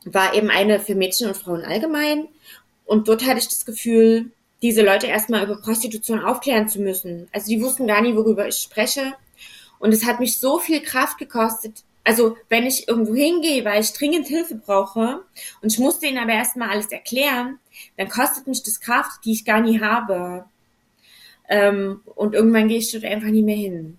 [0.05, 2.27] war eben eine für Mädchen und Frauen allgemein.
[2.85, 7.27] Und dort hatte ich das Gefühl, diese Leute erstmal über Prostitution aufklären zu müssen.
[7.31, 9.13] Also die wussten gar nicht, worüber ich spreche.
[9.79, 11.83] Und es hat mich so viel Kraft gekostet.
[12.03, 15.21] Also wenn ich irgendwo hingehe, weil ich dringend Hilfe brauche
[15.61, 17.59] und ich musste ihnen aber erstmal alles erklären,
[17.97, 20.45] dann kostet mich das Kraft, die ich gar nie habe.
[21.49, 23.97] Ähm, und irgendwann gehe ich dort einfach nie mehr hin.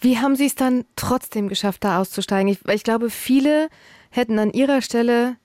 [0.00, 2.52] Wie haben Sie es dann trotzdem geschafft, da auszusteigen?
[2.52, 3.68] Ich, ich glaube, viele
[4.10, 5.36] hätten an Ihrer Stelle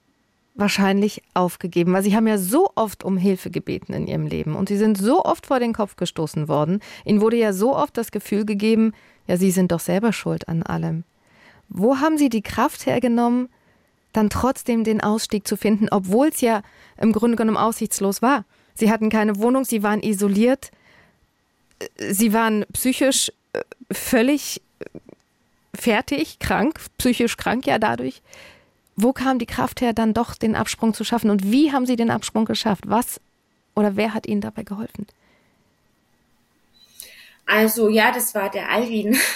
[0.56, 4.70] wahrscheinlich aufgegeben, weil sie haben ja so oft um Hilfe gebeten in ihrem Leben und
[4.70, 6.80] sie sind so oft vor den Kopf gestoßen worden.
[7.06, 8.94] Ihnen wurde ja so oft das Gefühl gegeben,
[9.28, 11.04] ja, sie sind doch selber schuld an allem.
[11.70, 13.50] Wo haben Sie die Kraft hergenommen,
[14.12, 16.62] dann trotzdem den Ausstieg zu finden, obwohl es ja
[16.98, 18.46] im Grunde genommen aussichtslos war?
[18.76, 20.72] Sie hatten keine Wohnung, sie waren isoliert,
[21.98, 23.62] sie waren psychisch äh,
[23.92, 24.86] völlig äh,
[25.76, 28.22] fertig, krank, psychisch krank ja dadurch.
[28.96, 31.30] Wo kam die Kraft her, dann doch den Absprung zu schaffen?
[31.30, 32.84] Und wie haben Sie den Absprung geschafft?
[32.88, 33.20] Was
[33.76, 35.08] oder wer hat Ihnen dabei geholfen?
[37.46, 39.18] Also ja, das war der Alvin.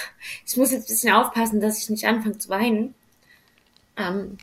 [0.46, 2.94] Ich muss jetzt ein bisschen aufpassen, dass ich nicht anfange zu weinen.
[3.96, 4.36] Ähm,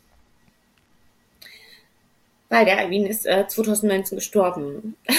[2.50, 4.96] weil der Alvin ist äh, 2019 gestorben.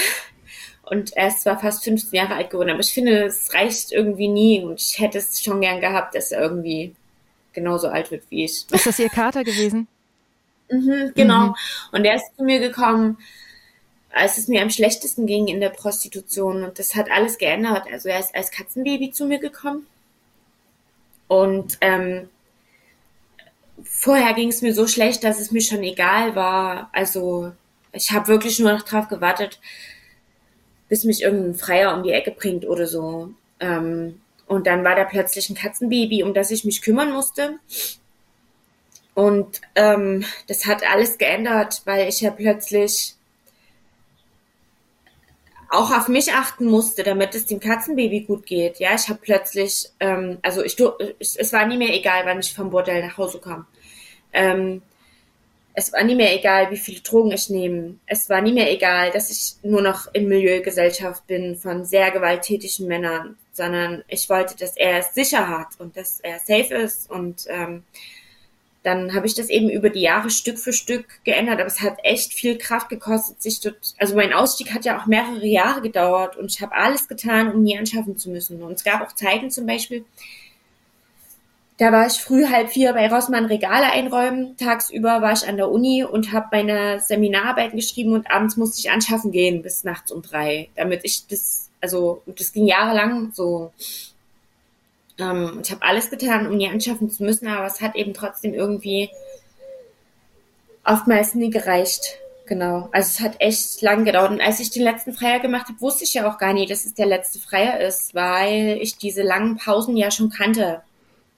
[0.83, 4.29] Und er ist zwar fast 15 Jahre alt geworden, aber ich finde, es reicht irgendwie
[4.29, 6.95] nie und ich hätte es schon gern gehabt, dass er irgendwie
[7.57, 8.65] genauso alt wird wie ich.
[8.69, 9.87] Ist das Ihr Kater gewesen?
[10.69, 11.47] mhm, genau.
[11.47, 11.55] Mhm.
[11.91, 13.17] Und er ist zu mir gekommen,
[14.11, 16.63] als es mir am schlechtesten ging in der Prostitution.
[16.63, 17.87] Und das hat alles geändert.
[17.91, 19.87] Also er ist als Katzenbaby zu mir gekommen.
[21.27, 22.29] Und ähm,
[23.83, 26.91] vorher ging es mir so schlecht, dass es mir schon egal war.
[26.93, 27.53] Also
[27.91, 29.59] ich habe wirklich nur noch drauf gewartet,
[30.89, 33.31] bis mich irgendein Freier um die Ecke bringt oder so.
[33.59, 37.59] Ähm, und dann war da plötzlich ein Katzenbaby, um das ich mich kümmern musste.
[39.13, 43.15] Und ähm, das hat alles geändert, weil ich ja plötzlich
[45.69, 48.79] auch auf mich achten musste, damit es dem Katzenbaby gut geht.
[48.79, 50.77] Ja, ich habe plötzlich, ähm, also ich,
[51.19, 53.65] ich, es war nie mehr egal, wann ich vom Bordell nach Hause kam.
[54.31, 54.81] Ähm,
[55.73, 57.95] es war nie mehr egal, wie viele Drogen ich nehme.
[58.05, 62.87] Es war nie mehr egal, dass ich nur noch in Milieugesellschaft bin von sehr gewalttätigen
[62.87, 67.09] Männern sondern ich wollte, dass er es sicher hat und dass er safe ist.
[67.09, 67.83] Und ähm,
[68.83, 71.97] dann habe ich das eben über die Jahre Stück für Stück geändert, aber es hat
[72.03, 76.37] echt viel Kraft gekostet, sich dort, also mein Ausstieg hat ja auch mehrere Jahre gedauert
[76.37, 78.63] und ich habe alles getan, um nie anschaffen zu müssen.
[78.63, 80.05] Und es gab auch Zeiten zum Beispiel,
[81.79, 85.69] da war ich früh halb vier bei Rossmann Regale einräumen, tagsüber war ich an der
[85.69, 90.21] Uni und habe meine Seminararbeiten geschrieben und abends musste ich anschaffen gehen bis nachts um
[90.21, 93.71] drei, damit ich das also das ging jahrelang so.
[95.19, 98.53] Ähm, ich habe alles getan, um die anschaffen zu müssen, aber es hat eben trotzdem
[98.53, 99.09] irgendwie
[100.83, 102.17] oftmals nie gereicht.
[102.45, 102.87] Genau.
[102.93, 104.31] Also es hat echt lang gedauert.
[104.31, 106.85] Und als ich den letzten Freier gemacht habe, wusste ich ja auch gar nicht, dass
[106.85, 110.81] es der letzte Freier ist, weil ich diese langen Pausen ja schon kannte.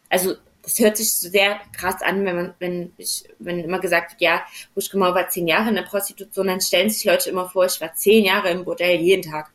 [0.10, 4.12] Also das hört sich so sehr krass an, wenn man, wenn ich, wenn immer gesagt
[4.12, 4.44] wird, ja,
[4.76, 7.94] Huschgemau war zehn Jahre in der Prostitution, dann stellen sich Leute immer vor, ich war
[7.96, 9.52] zehn Jahre im Bordell jeden Tag.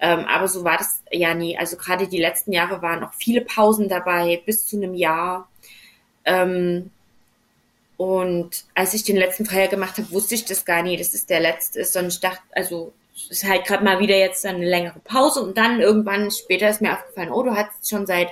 [0.00, 1.58] Ähm, aber so war das ja nie.
[1.58, 5.48] Also gerade die letzten Jahre waren auch viele Pausen dabei, bis zu einem Jahr.
[6.24, 6.90] Ähm,
[7.98, 11.26] und als ich den letzten Freier gemacht habe, wusste ich das gar nie, dass es
[11.26, 14.64] der letzte ist, sondern ich dachte, also es ist halt gerade mal wieder jetzt eine
[14.66, 18.28] längere Pause und dann irgendwann später ist mir aufgefallen, oh, du hast schon seit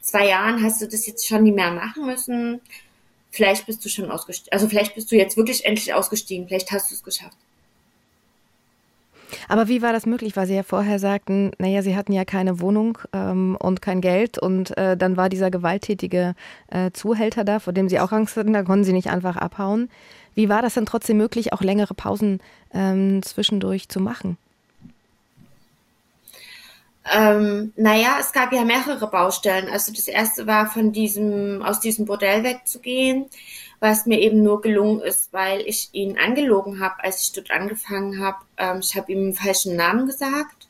[0.00, 2.60] zwei Jahren, hast du das jetzt schon nie mehr machen müssen.
[3.30, 6.90] vielleicht bist du schon ausgestiegen, also vielleicht bist du jetzt wirklich endlich ausgestiegen, vielleicht hast
[6.90, 7.36] du es geschafft.
[9.48, 12.60] Aber wie war das möglich, weil Sie ja vorher sagten, naja, Sie hatten ja keine
[12.60, 16.34] Wohnung ähm, und kein Geld und äh, dann war dieser gewalttätige
[16.68, 19.90] äh, Zuhälter da, vor dem Sie auch Angst hatten, da konnten Sie nicht einfach abhauen.
[20.34, 22.40] Wie war das denn trotzdem möglich, auch längere Pausen
[22.72, 24.36] ähm, zwischendurch zu machen?
[27.12, 29.68] Ähm, naja, es gab ja mehrere Baustellen.
[29.70, 33.26] Also das erste war von diesem, aus diesem Bordell wegzugehen
[33.80, 38.20] was mir eben nur gelungen ist, weil ich ihn angelogen habe, als ich dort angefangen
[38.20, 38.38] habe.
[38.56, 40.68] Ähm, ich habe ihm einen falschen Namen gesagt.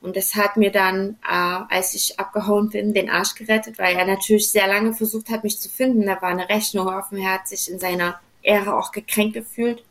[0.00, 4.04] Und das hat mir dann, äh, als ich abgehauen bin, den Arsch gerettet, weil er
[4.04, 6.06] natürlich sehr lange versucht hat, mich zu finden.
[6.06, 7.18] Da war eine Rechnung offen.
[7.18, 9.84] Er hat sich in seiner Ehre auch gekränkt gefühlt.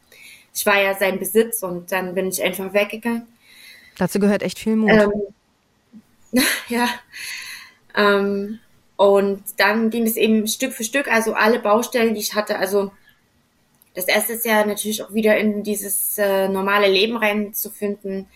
[0.53, 3.27] Ich war ja sein Besitz und dann bin ich einfach weggegangen.
[3.97, 4.91] Dazu gehört echt viel Mut.
[4.91, 5.11] Ähm,
[6.67, 6.89] ja.
[7.95, 8.59] Ähm,
[9.01, 12.59] und dann ging es eben Stück für Stück, also alle Baustellen, die ich hatte.
[12.59, 12.91] Also
[13.95, 18.27] das erste ist ja natürlich auch wieder in dieses äh, normale Leben reinzufinden,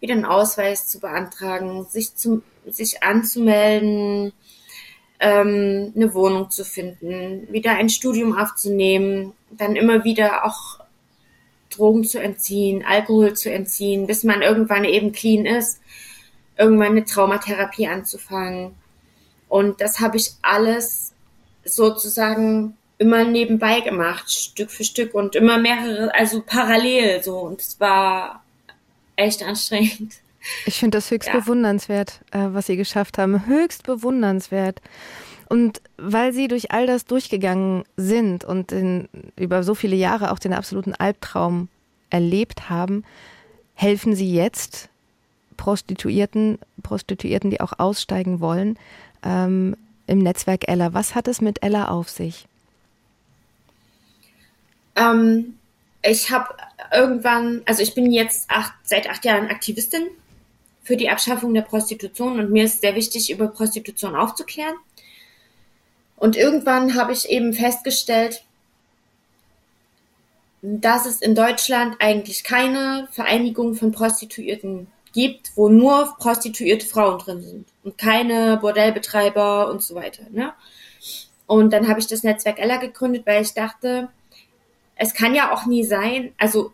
[0.00, 4.32] wieder einen Ausweis zu beantragen, sich, zu, sich anzumelden,
[5.20, 10.80] ähm, eine Wohnung zu finden, wieder ein Studium aufzunehmen, dann immer wieder auch
[11.68, 15.82] Drogen zu entziehen, Alkohol zu entziehen, bis man irgendwann eben clean ist,
[16.56, 18.74] irgendwann eine Traumatherapie anzufangen
[19.48, 21.12] und das habe ich alles
[21.64, 27.38] sozusagen immer nebenbei gemacht, Stück für Stück und immer mehrere, also parallel so.
[27.38, 28.42] Und es war
[29.16, 30.14] echt anstrengend.
[30.64, 31.38] Ich finde das höchst ja.
[31.38, 33.46] bewundernswert, äh, was Sie geschafft haben.
[33.46, 34.80] Höchst bewundernswert.
[35.48, 40.38] Und weil Sie durch all das durchgegangen sind und in, über so viele Jahre auch
[40.38, 41.68] den absoluten Albtraum
[42.10, 43.04] erlebt haben,
[43.74, 44.88] helfen Sie jetzt
[45.56, 48.78] Prostituierten, Prostituierten, die auch aussteigen wollen,
[49.22, 50.94] ähm, im Netzwerk Ella.
[50.94, 52.46] Was hat es mit Ella auf sich?
[54.96, 55.58] Ähm,
[56.02, 56.54] ich habe
[56.92, 60.06] irgendwann, also ich bin jetzt acht, seit acht Jahren Aktivistin
[60.82, 64.74] für die Abschaffung der Prostitution und mir ist sehr wichtig, über Prostitution aufzuklären.
[66.16, 68.44] Und irgendwann habe ich eben festgestellt,
[70.62, 77.42] dass es in Deutschland eigentlich keine Vereinigung von Prostituierten gibt, wo nur prostituierte Frauen drin
[77.42, 80.24] sind und keine Bordellbetreiber und so weiter.
[80.30, 80.52] Ne?
[81.46, 84.08] Und dann habe ich das Netzwerk Ella gegründet, weil ich dachte,
[84.96, 86.72] es kann ja auch nie sein, also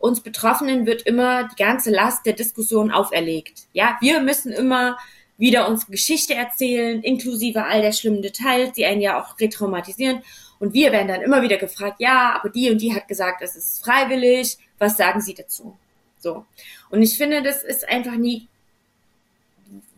[0.00, 3.66] uns Betroffenen wird immer die ganze Last der Diskussion auferlegt.
[3.72, 4.98] Ja, wir müssen immer
[5.36, 10.22] wieder unsere Geschichte erzählen, inklusive all der schlimmen Details, die einen ja auch retraumatisieren.
[10.58, 13.54] Und wir werden dann immer wieder gefragt, ja, aber die und die hat gesagt, es
[13.54, 14.58] ist freiwillig.
[14.78, 15.76] Was sagen Sie dazu?
[16.18, 16.44] So.
[16.90, 18.48] Und ich finde, das ist einfach nie.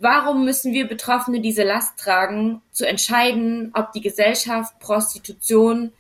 [0.03, 5.93] Warum müssen wir Betroffene diese Last tragen, zu entscheiden, ob die Gesellschaft Prostitution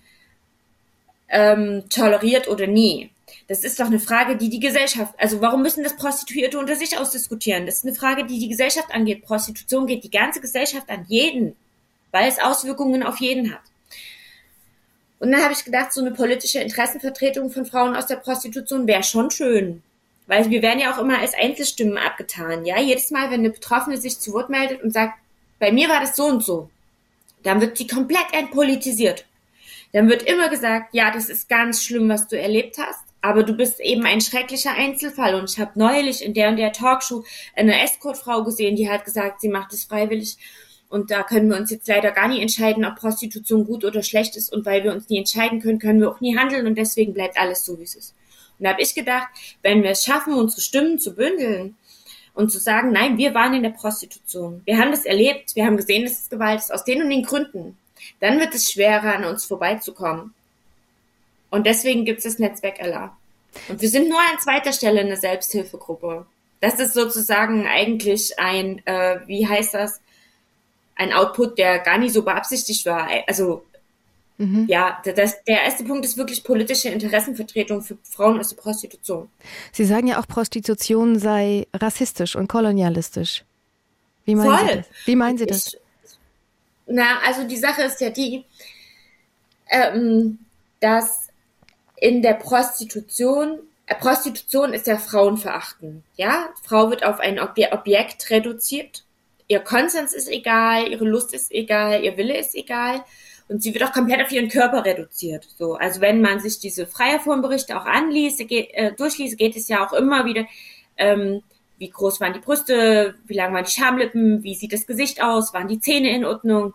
[1.28, 3.10] ähm, toleriert oder nie?
[3.46, 6.96] Das ist doch eine Frage, die die Gesellschaft, also warum müssen das Prostituierte unter sich
[6.96, 7.66] ausdiskutieren?
[7.66, 9.22] Das ist eine Frage, die die Gesellschaft angeht.
[9.22, 11.54] Prostitution geht die ganze Gesellschaft an jeden,
[12.10, 13.60] weil es Auswirkungen auf jeden hat.
[15.18, 19.02] Und dann habe ich gedacht, so eine politische Interessenvertretung von Frauen aus der Prostitution wäre
[19.02, 19.82] schon schön.
[20.30, 22.64] Weil wir werden ja auch immer als Einzelstimmen abgetan.
[22.64, 25.14] Ja, jedes Mal, wenn eine Betroffene sich zu Wort meldet und sagt,
[25.58, 26.70] bei mir war das so und so,
[27.42, 29.26] dann wird sie komplett entpolitisiert.
[29.92, 33.54] Dann wird immer gesagt, ja, das ist ganz schlimm, was du erlebt hast, aber du
[33.54, 35.34] bist eben ein schrecklicher Einzelfall.
[35.34, 37.24] Und ich habe neulich in der und der Talkshow
[37.56, 40.36] eine Escortfrau gesehen, die hat gesagt, sie macht es freiwillig.
[40.88, 44.36] Und da können wir uns jetzt leider gar nie entscheiden, ob Prostitution gut oder schlecht
[44.36, 44.52] ist.
[44.52, 46.68] Und weil wir uns nie entscheiden können, können wir auch nie handeln.
[46.68, 48.14] Und deswegen bleibt alles so, wie es ist.
[48.60, 49.28] Und da habe ich gedacht,
[49.62, 51.76] wenn wir es schaffen, unsere Stimmen zu bündeln
[52.34, 55.78] und zu sagen, nein, wir waren in der Prostitution, wir haben das erlebt, wir haben
[55.78, 57.78] gesehen, dass es Gewalt ist, aus den und den Gründen,
[58.20, 60.34] dann wird es schwerer, an uns vorbeizukommen.
[61.48, 63.16] Und deswegen gibt es das Netzwerk Ella.
[63.68, 66.26] Und wir sind nur an zweiter Stelle eine Selbsthilfegruppe.
[66.60, 70.00] Das ist sozusagen eigentlich ein, äh, wie heißt das,
[70.96, 73.08] ein Output, der gar nicht so beabsichtigt war.
[73.26, 73.64] Also
[74.40, 74.64] Mhm.
[74.68, 79.28] Ja, das, der erste Punkt ist wirklich politische Interessenvertretung für Frauen aus der Prostitution.
[79.70, 83.44] Sie sagen ja auch, Prostitution sei rassistisch und kolonialistisch.
[84.24, 84.68] Wie meinen Voll.
[84.68, 84.86] Sie das?
[85.04, 85.66] Wie meinen Sie das?
[85.74, 85.80] Ich,
[86.86, 88.46] na, also die Sache ist ja die,
[89.68, 90.38] ähm,
[90.80, 91.28] dass
[91.96, 96.02] in der Prostitution, äh, Prostitution ist ja Frauenverachten.
[96.16, 99.04] Ja, Frau wird auf ein Obje Objekt reduziert.
[99.48, 103.04] Ihr Konsens ist egal, ihre Lust ist egal, ihr Wille ist egal
[103.50, 105.48] und sie wird auch komplett auf ihren Körper reduziert.
[105.58, 109.84] So, also wenn man sich diese Freierformberichte auch anliest, geht, äh, durchliest, geht es ja
[109.84, 110.46] auch immer wieder,
[110.96, 111.42] ähm,
[111.76, 115.52] wie groß waren die Brüste, wie lang waren die Schamlippen, wie sieht das Gesicht aus,
[115.52, 116.74] waren die Zähne in Ordnung,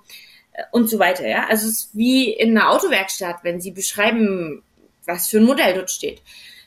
[0.52, 1.26] äh, und so weiter.
[1.26, 4.62] Ja, also es ist wie in einer Autowerkstatt, wenn sie beschreiben,
[5.06, 6.22] was für ein Modell dort steht.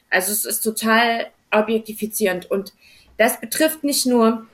[0.09, 2.73] Also es ist total objektifizierend und
[3.19, 4.47] das betrifft nicht nur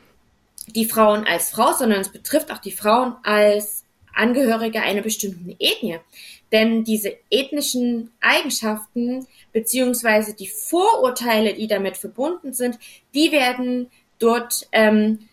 [0.67, 3.84] die Frauen als Frau, sondern es betrifft auch die Frauen als
[4.15, 5.99] Angehörige einer bestimmten Ethnie.
[6.53, 12.79] Denn diese ethnischen Eigenschaften beziehungsweise die Vorurteile, die damit verbunden sind,
[13.15, 15.29] die werden dort ähm,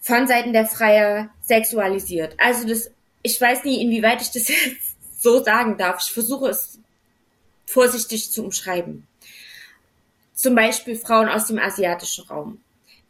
[0.00, 2.34] von Seiten der Freier sexualisiert.
[2.38, 2.90] Also das,
[3.22, 6.02] ich weiß nie, inwieweit ich das jetzt so sagen darf.
[6.02, 6.78] Ich versuche es
[7.66, 9.06] vorsichtig zu umschreiben.
[10.34, 12.60] Zum Beispiel Frauen aus dem asiatischen Raum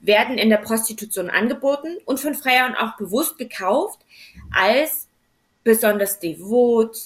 [0.00, 4.00] werden in der Prostitution angeboten und von Freiern auch bewusst gekauft
[4.50, 5.08] als
[5.62, 6.96] besonders devot.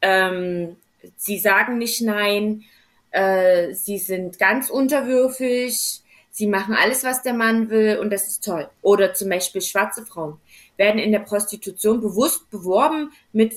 [0.00, 0.76] Ähm,
[1.16, 2.64] sie sagen nicht nein,
[3.10, 6.00] äh, sie sind ganz unterwürfig,
[6.30, 8.68] sie machen alles, was der Mann will und das ist toll.
[8.82, 10.38] Oder zum Beispiel schwarze Frauen
[10.76, 13.54] werden in der Prostitution bewusst beworben mit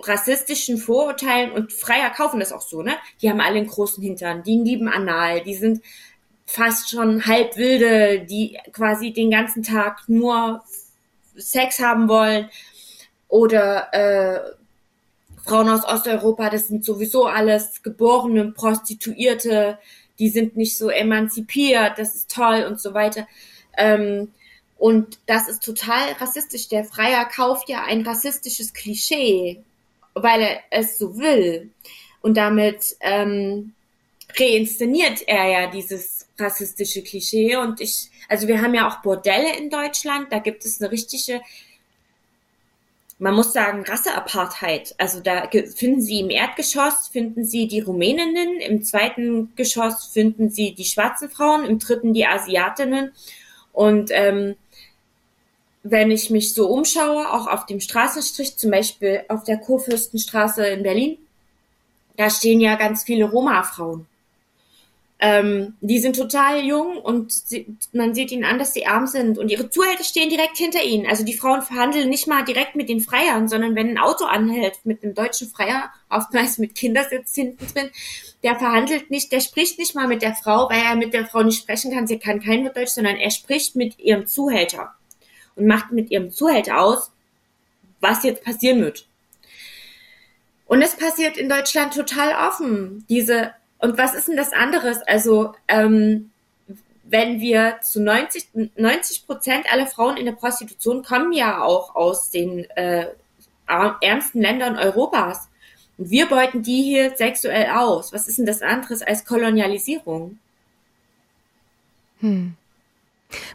[0.00, 2.94] rassistischen Vorurteilen und Freier kaufen das auch so, ne?
[3.22, 5.82] Die haben alle einen großen Hintern, die lieben Anal, die sind
[6.46, 10.62] fast schon halb wilde, die quasi den ganzen Tag nur
[11.36, 12.48] Sex haben wollen.
[13.28, 14.40] Oder äh,
[15.44, 19.78] Frauen aus Osteuropa, das sind sowieso alles geborene Prostituierte,
[20.18, 23.26] die sind nicht so emanzipiert, das ist toll und so weiter.
[23.76, 24.32] Ähm,
[24.78, 26.68] und das ist total rassistisch.
[26.68, 29.62] Der Freier kauft ja ein rassistisches Klischee,
[30.14, 31.70] weil er es so will.
[32.20, 33.74] Und damit ähm,
[34.38, 37.56] reinszeniert er ja dieses rassistische Klischee.
[37.56, 41.40] Und ich, also wir haben ja auch Bordelle in Deutschland, da gibt es eine richtige,
[43.18, 44.94] man muss sagen, Rasseapartheid.
[44.98, 50.74] Also da finden Sie im Erdgeschoss, finden Sie die Rumäninnen, im zweiten Geschoss finden Sie
[50.74, 53.12] die schwarzen Frauen, im dritten die Asiatinnen.
[53.72, 54.56] Und ähm,
[55.82, 60.82] wenn ich mich so umschaue, auch auf dem Straßenstrich, zum Beispiel auf der Kurfürstenstraße in
[60.82, 61.18] Berlin,
[62.16, 64.06] da stehen ja ganz viele Roma-Frauen.
[65.26, 67.64] Ähm, die sind total jung und sie,
[67.94, 71.06] man sieht ihnen an, dass sie arm sind und ihre Zuhälter stehen direkt hinter ihnen.
[71.06, 74.80] Also die Frauen verhandeln nicht mal direkt mit den Freiern, sondern wenn ein Auto anhält
[74.84, 77.90] mit einem deutschen Freier, oftmals mit Kindersitz hinten drin,
[78.42, 81.42] der verhandelt nicht, der spricht nicht mal mit der Frau, weil er mit der Frau
[81.42, 82.06] nicht sprechen kann.
[82.06, 84.92] Sie kann kein Deutsch, sondern er spricht mit ihrem Zuhälter
[85.56, 87.10] und macht mit ihrem Zuhälter aus,
[88.00, 89.06] was jetzt passieren wird.
[90.66, 93.06] Und es passiert in Deutschland total offen.
[93.08, 93.54] Diese,
[93.84, 95.02] und was ist denn das anderes?
[95.02, 96.30] Also, ähm,
[97.02, 102.30] wenn wir zu 90, 90 Prozent aller Frauen in der Prostitution kommen ja auch aus
[102.30, 103.08] den äh,
[103.66, 105.50] ärmsten Ländern Europas.
[105.98, 108.14] Und wir beuten die hier sexuell aus.
[108.14, 110.38] Was ist denn das anderes als Kolonialisierung?
[112.20, 112.54] Hm.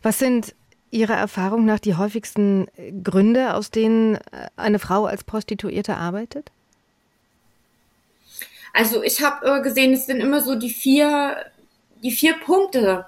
[0.03, 0.53] Was sind
[0.91, 2.67] Ihrer Erfahrung nach die häufigsten
[3.03, 4.19] Gründe, aus denen äh,
[4.57, 6.51] eine Frau als Prostituierte arbeitet?
[8.73, 11.37] Also ich habe äh, gesehen, es sind immer so die vier,
[12.03, 13.05] die vier Punkte.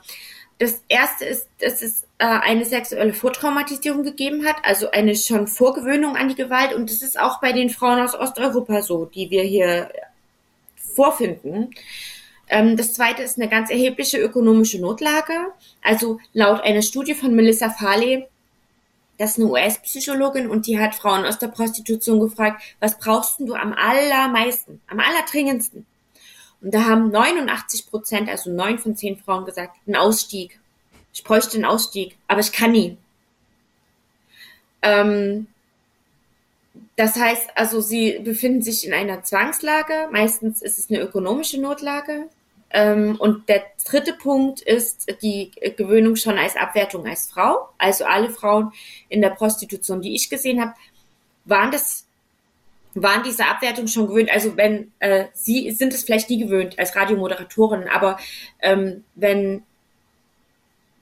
[0.57, 6.15] Das erste ist, dass es äh, eine sexuelle Vortraumatisierung gegeben hat, also eine schon Vorgewöhnung
[6.15, 6.73] an die Gewalt.
[6.73, 9.91] Und das ist auch bei den Frauen aus Osteuropa so, die wir hier
[10.75, 11.71] vorfinden.
[12.47, 15.33] Ähm, das zweite ist eine ganz erhebliche ökonomische Notlage.
[15.81, 18.27] Also laut einer Studie von Melissa Farley,
[19.21, 23.53] das ist eine US-Psychologin und die hat Frauen aus der Prostitution gefragt, was brauchst du
[23.53, 25.85] am allermeisten, am allerdringendsten?
[26.59, 30.59] Und da haben 89 Prozent, also neun von zehn Frauen gesagt, einen Ausstieg.
[31.13, 32.97] Ich bräuchte einen Ausstieg, aber ich kann nie.
[34.81, 35.45] Ähm,
[36.95, 40.09] das heißt also, sie befinden sich in einer Zwangslage.
[40.11, 42.27] Meistens ist es eine ökonomische Notlage.
[42.73, 47.69] Ähm, und der dritte Punkt ist die Gewöhnung schon als Abwertung als Frau.
[47.77, 48.71] Also alle Frauen
[49.09, 50.73] in der Prostitution, die ich gesehen habe,
[51.45, 52.05] waren das
[52.93, 54.31] waren diese Abwertung schon gewöhnt.
[54.31, 58.19] Also wenn äh, sie sind es vielleicht nie gewöhnt als Radiomoderatorin, aber
[58.61, 59.63] ähm, wenn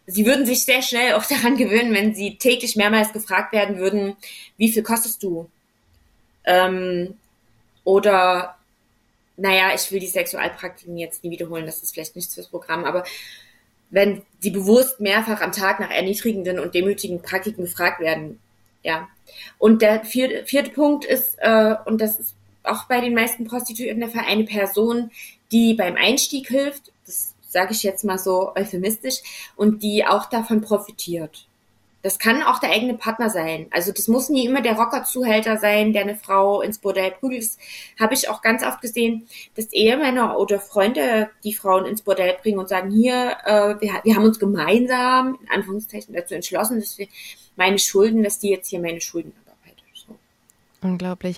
[0.06, 4.16] sie würden sich sehr schnell auch daran gewöhnen, wenn sie täglich mehrmals gefragt werden würden,
[4.58, 5.50] wie viel kostest du?
[6.46, 7.18] Ähm,
[7.84, 8.59] oder
[9.40, 13.04] naja, ich will die Sexualpraktiken jetzt nie wiederholen, das ist vielleicht nichts fürs Programm, aber
[13.90, 18.40] wenn sie bewusst mehrfach am Tag nach erniedrigenden und demütigen Praktiken gefragt werden,
[18.84, 19.08] ja.
[19.58, 24.00] Und der vierte, vierte Punkt ist, äh, und das ist auch bei den meisten Prostituierten
[24.00, 25.12] der Fall, eine Person,
[25.52, 29.22] die beim Einstieg hilft, das sage ich jetzt mal so euphemistisch,
[29.56, 31.48] und die auch davon profitiert.
[32.02, 33.68] Das kann auch der eigene Partner sein.
[33.72, 37.44] Also das muss nie immer der Rockerzuhälter sein, der eine Frau ins Bordell prügelt.
[37.44, 37.58] Das
[38.00, 42.60] habe ich auch ganz oft gesehen, dass Ehemänner oder Freunde die Frauen ins Bordell bringen
[42.60, 47.08] und sagen, hier, äh, wir, wir haben uns gemeinsam, in Anführungszeichen, dazu entschlossen, dass wir
[47.58, 49.84] meine Schulden, dass die jetzt hier meine Schulden abarbeiten.
[49.94, 50.16] So.
[50.82, 51.38] Unglaublich.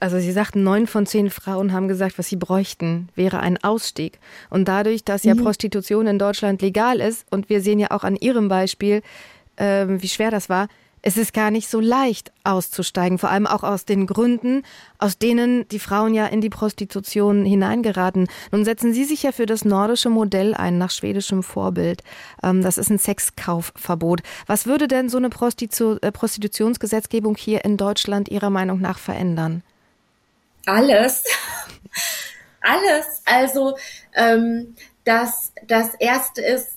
[0.00, 4.18] Also Sie sagten, neun von zehn Frauen haben gesagt, was sie bräuchten, wäre ein Ausstieg.
[4.50, 5.44] Und dadurch, dass ja mhm.
[5.44, 9.00] Prostitution in Deutschland legal ist, und wir sehen ja auch an Ihrem Beispiel,
[9.56, 10.68] äh, wie schwer das war,
[11.06, 14.64] es ist gar nicht so leicht auszusteigen, vor allem auch aus den Gründen,
[14.98, 18.26] aus denen die Frauen ja in die Prostitution hineingeraten.
[18.50, 22.02] Nun setzen Sie sich ja für das nordische Modell ein, nach schwedischem Vorbild.
[22.42, 24.22] Ähm, das ist ein Sexkaufverbot.
[24.48, 29.62] Was würde denn so eine Prostitu äh, Prostitutionsgesetzgebung hier in Deutschland Ihrer Meinung nach verändern?
[30.66, 31.22] Alles.
[32.60, 33.22] Alles.
[33.24, 33.76] Also
[34.12, 36.75] ähm, das, das Erste ist,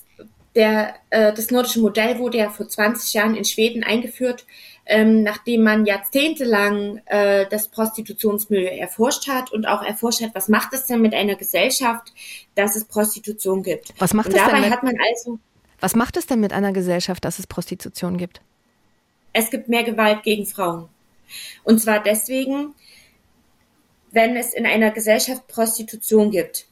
[0.54, 4.46] der, äh, das nordische Modell wurde ja vor 20 Jahren in Schweden eingeführt,
[4.86, 10.72] ähm, nachdem man jahrzehntelang äh, das Prostitutionsmilieu erforscht hat und auch erforscht hat, was macht
[10.72, 12.12] es denn mit einer Gesellschaft,
[12.56, 13.94] dass es Prostitution gibt.
[13.98, 15.38] Was macht und es dabei denn hat man also
[15.80, 18.42] was macht es denn mit einer Gesellschaft, dass es Prostitution gibt?
[19.32, 20.88] Es gibt mehr Gewalt gegen Frauen.
[21.64, 22.74] Und zwar deswegen,
[24.10, 26.66] wenn es in einer Gesellschaft Prostitution gibt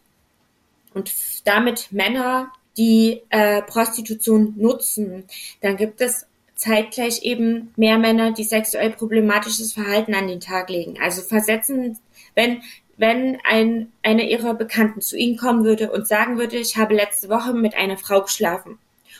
[0.92, 1.12] und
[1.44, 5.24] damit Männer die äh, Prostitution nutzen,
[5.60, 10.98] dann gibt es zeitgleich eben mehr Männer, die sexuell problematisches Verhalten an den Tag legen.
[11.00, 11.98] Also versetzen,
[12.34, 12.62] wenn
[12.98, 17.28] wenn ein, eine ihrer Bekannten zu ihnen kommen würde und sagen würde, ich habe letzte
[17.28, 18.78] Woche mit einer Frau geschlafen.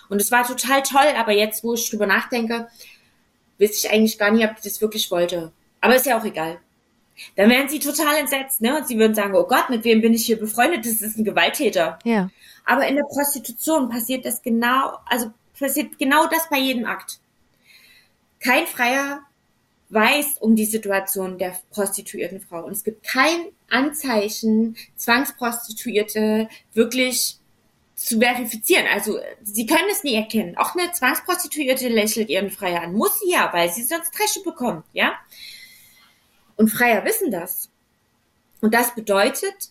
[0.09, 2.67] Und es war total toll, aber jetzt, wo ich drüber nachdenke,
[3.59, 5.53] weiß ich eigentlich gar nicht, ob ich das wirklich wollte.
[5.81, 6.59] Aber ist ja auch egal.
[7.37, 8.77] Dann wären sie total entsetzt, ne?
[8.77, 10.85] Und sie würden sagen, oh Gott, mit wem bin ich hier befreundet?
[10.85, 11.99] Das ist ein Gewalttäter.
[12.05, 12.31] Ja.
[12.69, 17.19] Aber in der Prostitution passiert das genau, also passiert genau das bei jedem Akt.
[18.41, 19.23] Kein Freier
[19.89, 22.63] weiß um die Situation der prostituierten Frau.
[22.67, 27.39] Und es gibt kein Anzeichen, Zwangsprostituierte wirklich
[27.95, 28.87] zu verifizieren.
[28.93, 30.59] Also sie können es nie erkennen.
[30.59, 32.93] Auch eine Zwangsprostituierte lächelt ihren Freier an.
[32.93, 35.15] Muss sie ja, weil sie sonst Tresche bekommt, ja?
[36.57, 37.71] Und Freier wissen das.
[38.61, 39.71] Und das bedeutet,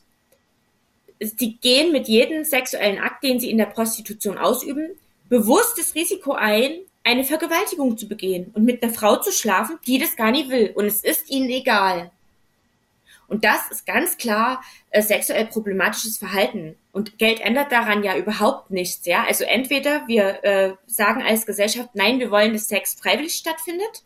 [1.19, 4.89] sie gehen mit jedem sexuellen Akt, den sie in der Prostitution ausüben,
[5.29, 9.99] bewusst das Risiko ein, eine Vergewaltigung zu begehen und mit einer Frau zu schlafen, die
[9.99, 10.71] das gar nicht will.
[10.75, 12.11] Und es ist ihnen egal.
[13.27, 16.75] Und das ist ganz klar äh, sexuell problematisches Verhalten.
[16.93, 19.25] Und Geld ändert daran ja überhaupt nichts, ja.
[19.25, 24.03] Also entweder wir äh, sagen als Gesellschaft, nein, wir wollen, dass Sex freiwillig stattfindet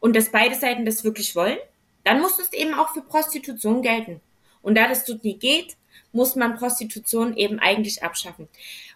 [0.00, 1.58] und dass beide Seiten das wirklich wollen,
[2.04, 4.20] dann muss es eben auch für Prostitution gelten.
[4.60, 5.76] Und da das dort nie geht,
[6.12, 8.48] muss man Prostitution eben eigentlich abschaffen.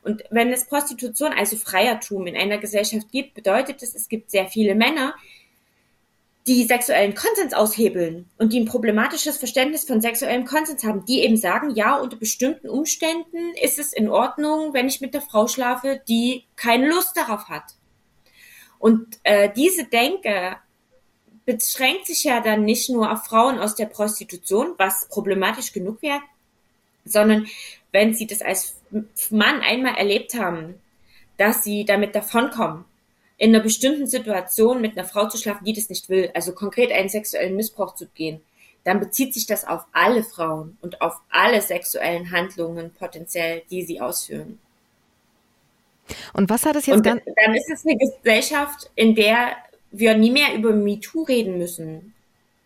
[0.03, 4.47] Und wenn es Prostitution, also Freiertum in einer Gesellschaft gibt, bedeutet es, es gibt sehr
[4.47, 5.15] viele Männer,
[6.47, 11.37] die sexuellen Konsens aushebeln und die ein problematisches Verständnis von sexuellem Konsens haben, die eben
[11.37, 16.01] sagen, ja, unter bestimmten Umständen ist es in Ordnung, wenn ich mit der Frau schlafe,
[16.09, 17.65] die keine Lust darauf hat.
[18.79, 20.57] Und äh, diese Denke
[21.47, 26.21] beschränkt sich ja dann nicht nur auf Frauen aus der Prostitution, was problematisch genug wäre,
[27.07, 27.47] sondern
[27.93, 28.77] wenn sie das als
[29.31, 30.75] Mann einmal erlebt haben,
[31.37, 32.85] dass sie damit davonkommen,
[33.39, 36.91] in einer bestimmten Situation mit einer Frau zu schlafen, die das nicht will, also konkret
[36.91, 38.41] einen sexuellen Missbrauch zu gehen,
[38.85, 44.01] dann bezieht sich das auf alle Frauen und auf alle sexuellen Handlungen potenziell, die sie
[44.01, 44.59] ausführen.
[46.33, 49.57] Und was hat es jetzt dann, dann ist es eine Gesellschaft, in der
[49.91, 52.15] wir nie mehr über MeToo reden müssen.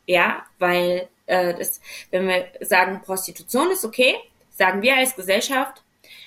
[0.07, 1.81] Ja, weil äh, das,
[2.11, 4.17] wenn wir sagen, Prostitution ist okay,
[4.61, 5.83] sagen wir als Gesellschaft,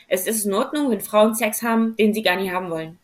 [0.07, 2.97] es ist in Ordnung, wenn Frauen Sex haben, den sie gar nicht haben wollen.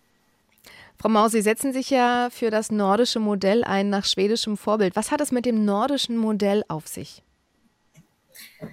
[0.97, 4.95] Frau Maus, Sie setzen sich ja für das nordische Modell ein nach schwedischem Vorbild.
[4.95, 7.21] Was hat es mit dem nordischen Modell auf sich?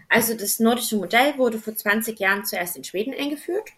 [0.09, 3.69] Also das nordische Modell wurde vor 20 Jahren zuerst in Schweden eingeführt.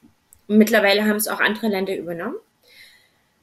[0.46, 2.36] Mittlerweile haben es auch andere Länder übernommen.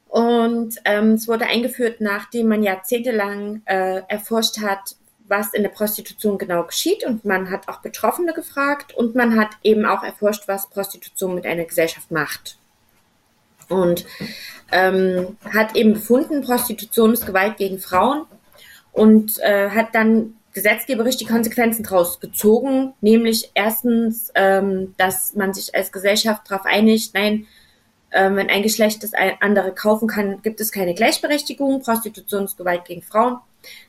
[0.08, 4.96] Und ähm, es wurde eingeführt, nachdem man jahrzehntelang äh, erforscht hat,
[5.28, 7.04] was in der Prostitution genau geschieht.
[7.04, 11.46] Und man hat auch Betroffene gefragt und man hat eben auch erforscht, was Prostitution mit
[11.46, 12.58] einer Gesellschaft macht.
[13.68, 14.04] Und
[14.70, 18.26] ähm, hat eben befunden, Prostitution ist Gewalt gegen Frauen
[18.92, 25.74] und äh, hat dann gesetzgeberisch die Konsequenzen daraus gezogen, nämlich erstens, ähm, dass man sich
[25.74, 27.46] als Gesellschaft darauf einigt, nein,
[28.10, 31.82] ähm, wenn ein Geschlecht das andere kaufen kann, gibt es keine Gleichberechtigung.
[31.82, 33.38] Prostitution ist Gewalt gegen Frauen.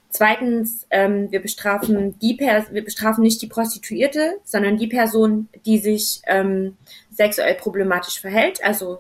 [0.10, 5.80] Zweitens, ähm, wir bestrafen die per wir bestrafen nicht die Prostituierte, sondern die Person, die
[5.80, 6.78] sich ähm,
[7.12, 9.00] sexuell problematisch verhält, also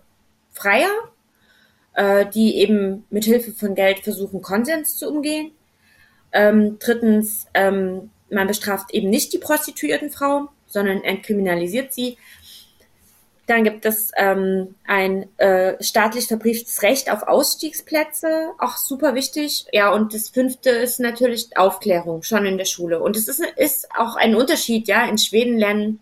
[0.51, 0.89] Freier,
[1.93, 5.51] äh, die eben mit Hilfe von Geld versuchen, Konsens zu umgehen.
[6.33, 12.17] Ähm, drittens, ähm, man bestraft eben nicht die prostituierten Frauen, sondern entkriminalisiert sie.
[13.47, 19.65] Dann gibt es ähm, ein äh, staatlich verbrieftes Recht auf Ausstiegsplätze, auch super wichtig.
[19.71, 23.01] Ja, und das fünfte ist natürlich Aufklärung, schon in der Schule.
[23.01, 25.07] Und es ist, ist auch ein Unterschied, ja.
[25.07, 26.01] In Schweden lernen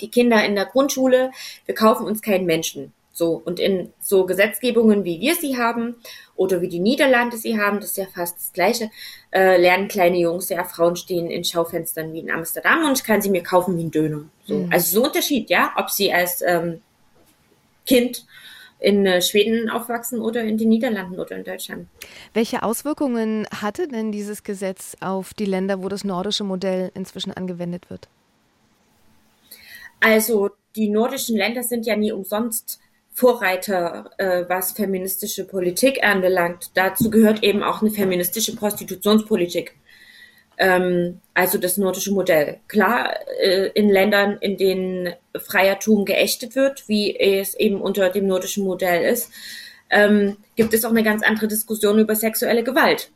[0.00, 1.30] die Kinder in der Grundschule,
[1.66, 2.92] wir kaufen uns keinen Menschen.
[3.16, 5.94] So, und in so Gesetzgebungen, wie wir sie haben,
[6.34, 8.90] oder wie die Niederlande sie haben, das ist ja fast das Gleiche,
[9.32, 13.22] äh, lernen kleine Jungs, ja, Frauen stehen in Schaufenstern wie in Amsterdam und ich kann
[13.22, 14.24] sie mir kaufen wie ein Döner.
[14.46, 14.54] So.
[14.58, 14.72] Mhm.
[14.72, 16.80] Also so Unterschied, ja, ob sie als ähm,
[17.86, 18.26] Kind
[18.80, 21.86] in äh, Schweden aufwachsen oder in den Niederlanden oder in Deutschland.
[22.32, 27.90] Welche Auswirkungen hatte denn dieses Gesetz auf die Länder, wo das nordische Modell inzwischen angewendet
[27.90, 28.08] wird?
[30.00, 32.80] Also die nordischen Länder sind ja nie umsonst
[33.16, 36.72] Vorreiter, äh, was feministische Politik anbelangt.
[36.74, 39.76] Dazu gehört eben auch eine feministische Prostitutionspolitik.
[40.58, 42.58] Ähm, also das nordische Modell.
[42.66, 48.64] Klar, äh, in Ländern, in denen Freiertum geächtet wird, wie es eben unter dem nordischen
[48.64, 49.30] Modell ist,
[49.90, 53.12] ähm, gibt es auch eine ganz andere Diskussion über sexuelle Gewalt.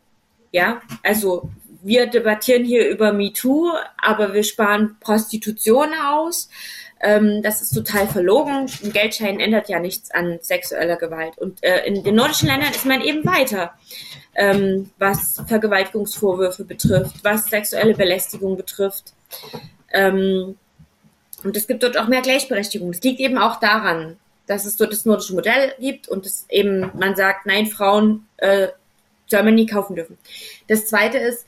[0.53, 1.51] Ja, also
[1.83, 6.49] wir debattieren hier über MeToo, aber wir sparen Prostitution aus.
[7.01, 8.67] Ähm, das ist total verlogen.
[8.83, 11.39] Ein Geldschein ändert ja nichts an sexueller Gewalt.
[11.39, 13.73] Und äh, in den nordischen Ländern ist man eben weiter,
[14.35, 19.13] ähm, was Vergewaltigungsvorwürfe betrifft, was sexuelle Belästigung betrifft.
[19.93, 20.57] Ähm,
[21.45, 22.91] und es gibt dort auch mehr Gleichberechtigung.
[22.91, 26.91] Es liegt eben auch daran, dass es dort das nordische Modell gibt und es eben,
[26.99, 28.69] man sagt, nein, Frauen äh,
[29.31, 30.17] nie kaufen dürfen.
[30.69, 31.47] Das zweite ist,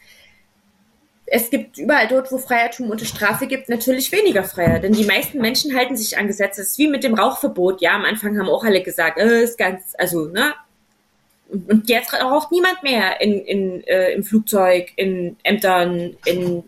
[1.32, 4.80] es gibt überall dort, wo Freiertum unter Strafe gibt, natürlich weniger Freier.
[4.80, 6.60] Denn die meisten Menschen halten sich an Gesetze.
[6.60, 7.80] Es ist wie mit dem Rauchverbot.
[7.80, 10.52] Ja, am Anfang haben auch alle gesagt, äh, ist ganz, also, ne?
[11.48, 16.64] Und jetzt raucht niemand mehr in, in, äh, im Flugzeug, in Ämtern, in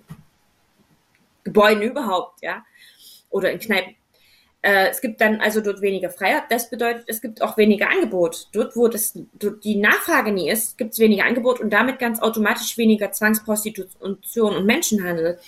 [1.43, 2.65] Gebäuden überhaupt, ja?
[3.31, 3.97] Oder in Kneipen.
[4.63, 6.45] Äh, es gibt dann also dort weniger Freiheit.
[6.49, 8.49] Das bedeutet, es gibt auch weniger Angebot.
[8.53, 12.21] Dort, wo das, dort die Nachfrage nie ist, gibt es weniger Angebot und damit ganz
[12.21, 15.39] automatisch weniger Zwangsprostitution und Menschenhandel.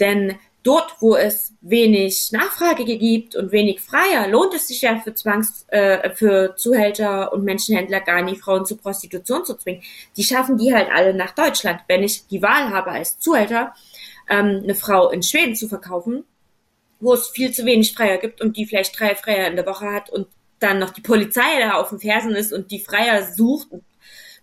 [0.00, 5.14] Denn dort, wo es wenig Nachfrage gibt und wenig Freier, lohnt es sich ja für
[5.14, 9.82] Zwangs, äh, für Zuhälter und Menschenhändler gar nicht, Frauen zur Prostitution zu zwingen.
[10.16, 11.80] Die schaffen die halt alle nach Deutschland.
[11.86, 13.74] Wenn ich die Wahl habe als Zuhälter,
[14.30, 16.24] ähm, eine Frau in Schweden zu verkaufen,
[17.04, 19.92] wo es viel zu wenig Freier gibt und die vielleicht drei Freier in der Woche
[19.92, 20.26] hat und
[20.58, 23.68] dann noch die Polizei da auf den Fersen ist und die Freier sucht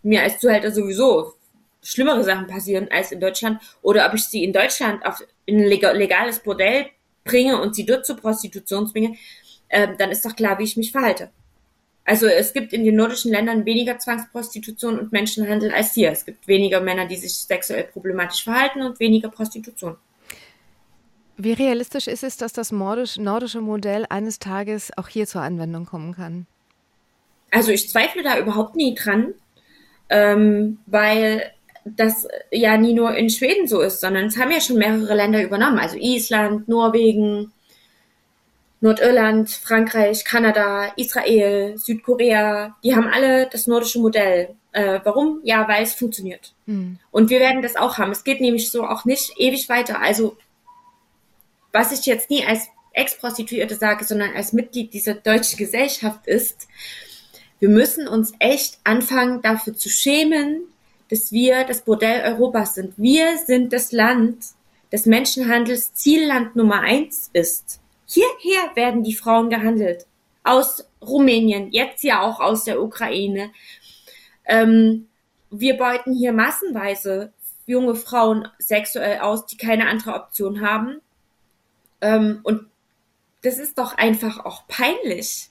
[0.03, 1.33] mir als Zuhälter sowieso
[1.81, 5.67] schlimmere Sachen passieren als in Deutschland oder ob ich sie in Deutschland auf in ein
[5.67, 6.85] legales Bordell
[7.23, 9.17] bringe und sie dort zur Prostitution zwinge,
[9.69, 11.31] äh, dann ist doch klar, wie ich mich verhalte.
[12.05, 16.11] Also es gibt in den nordischen Ländern weniger Zwangsprostitution und Menschenhandel als hier.
[16.11, 19.97] Es gibt weniger Männer, die sich sexuell problematisch verhalten und weniger Prostitution.
[21.43, 26.13] Wie realistisch ist es, dass das nordische Modell eines Tages auch hier zur Anwendung kommen
[26.13, 26.45] kann?
[27.49, 29.33] Also ich zweifle da überhaupt nie dran,
[30.09, 31.51] ähm, weil
[31.83, 35.41] das ja nie nur in Schweden so ist, sondern es haben ja schon mehrere Länder
[35.41, 35.79] übernommen.
[35.79, 37.51] Also Island, Norwegen,
[38.81, 44.53] Nordirland, Frankreich, Kanada, Israel, Südkorea, die haben alle das nordische Modell.
[44.73, 45.39] Äh, warum?
[45.43, 46.53] Ja, weil es funktioniert.
[46.67, 46.99] Hm.
[47.09, 48.11] Und wir werden das auch haben.
[48.11, 49.99] Es geht nämlich so auch nicht ewig weiter.
[49.99, 50.37] Also
[51.71, 56.67] was ich jetzt nie als Ex-Prostituierte sage, sondern als Mitglied dieser deutschen Gesellschaft ist,
[57.59, 60.63] wir müssen uns echt anfangen, dafür zu schämen,
[61.09, 62.93] dass wir das Bordell Europas sind.
[62.97, 64.43] Wir sind das Land,
[64.89, 67.79] das Menschenhandels Zielland Nummer eins ist.
[68.07, 70.05] Hierher werden die Frauen gehandelt.
[70.43, 73.51] Aus Rumänien, jetzt ja auch aus der Ukraine.
[74.45, 75.07] Ähm,
[75.51, 77.31] wir beuten hier massenweise
[77.67, 80.99] junge Frauen sexuell aus, die keine andere Option haben.
[82.01, 82.65] Ähm, und
[83.41, 85.49] das ist doch einfach auch peinlich.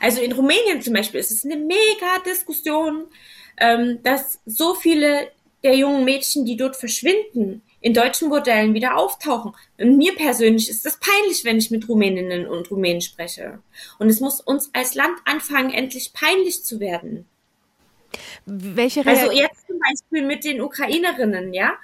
[0.00, 3.06] Also in Rumänien zum Beispiel ist es eine mega Diskussion,
[3.58, 5.28] ähm, dass so viele
[5.62, 9.54] der jungen Mädchen, die dort verschwinden, in deutschen Bordellen wieder auftauchen.
[9.78, 13.60] Und mir persönlich ist das peinlich, wenn ich mit Rumäninnen und Rumänen spreche.
[13.98, 17.26] Und es muss uns als Land anfangen, endlich peinlich zu werden.
[18.46, 21.74] Welche Re also jetzt zum Beispiel mit den Ukrainerinnen, ja.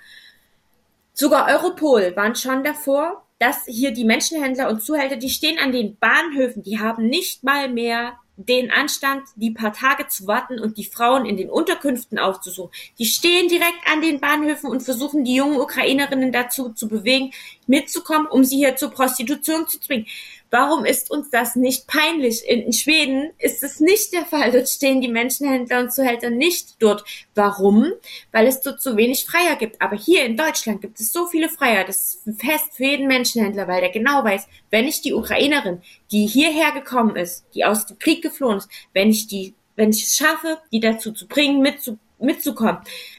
[1.13, 5.97] Sogar Europol waren schon davor, dass hier die Menschenhändler und Zuhälter, die stehen an den
[5.97, 10.85] Bahnhöfen, die haben nicht mal mehr den Anstand, die paar Tage zu warten und die
[10.85, 12.71] Frauen in den Unterkünften aufzusuchen.
[12.99, 17.33] Die stehen direkt an den Bahnhöfen und versuchen die jungen Ukrainerinnen dazu zu bewegen,
[17.67, 20.07] mitzukommen, um sie hier zur Prostitution zu zwingen.
[20.51, 22.45] Warum ist uns das nicht peinlich?
[22.49, 24.51] In, Schweden ist es nicht der Fall.
[24.51, 27.05] Dort stehen die Menschenhändler und Zuhälter nicht dort.
[27.37, 27.93] Warum?
[28.33, 29.81] Weil es dort so wenig Freier gibt.
[29.81, 31.85] Aber hier in Deutschland gibt es so viele Freier.
[31.85, 35.83] Das ist ein Fest für jeden Menschenhändler, weil der genau weiß, wenn ich die Ukrainerin,
[36.11, 40.03] die hierher gekommen ist, die aus dem Krieg geflohen ist, wenn ich die, wenn ich
[40.03, 42.79] es schaffe, die dazu zu bringen, mitzu, mitzukommen,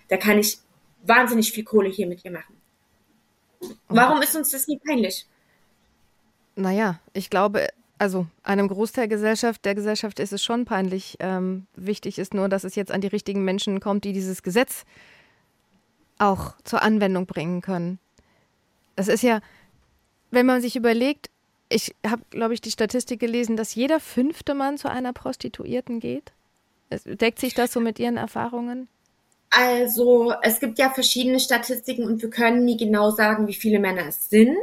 [0.10, 0.58] da kann ich
[1.04, 2.58] wahnsinnig viel Kohle hier mit ihr machen.
[3.88, 5.26] Warum ist uns das nie peinlich?
[6.56, 11.18] Naja, ich glaube, also einem Großteil Gesellschaft, der Gesellschaft ist es schon peinlich.
[11.20, 14.86] Ähm, wichtig ist nur, dass es jetzt an die richtigen Menschen kommt, die dieses Gesetz
[16.18, 18.00] auch zur Anwendung bringen können.
[18.96, 19.40] Das ist ja,
[20.32, 21.30] wenn man sich überlegt,
[21.70, 26.34] ich habe, glaube ich, die Statistik gelesen, dass jeder fünfte Mann zu einer Prostituierten geht.
[27.06, 28.90] Deckt sich das so mit Ihren Erfahrungen?
[29.52, 34.08] Also, es gibt ja verschiedene Statistiken und wir können nie genau sagen, wie viele Männer
[34.08, 34.58] es sind.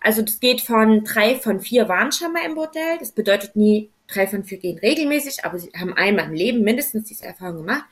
[0.00, 2.98] Also das geht von drei von vier waren schon mal im Bordell.
[2.98, 7.08] Das bedeutet nie, drei von vier gehen regelmäßig, aber sie haben einmal im Leben mindestens
[7.08, 7.84] diese Erfahrung gemacht.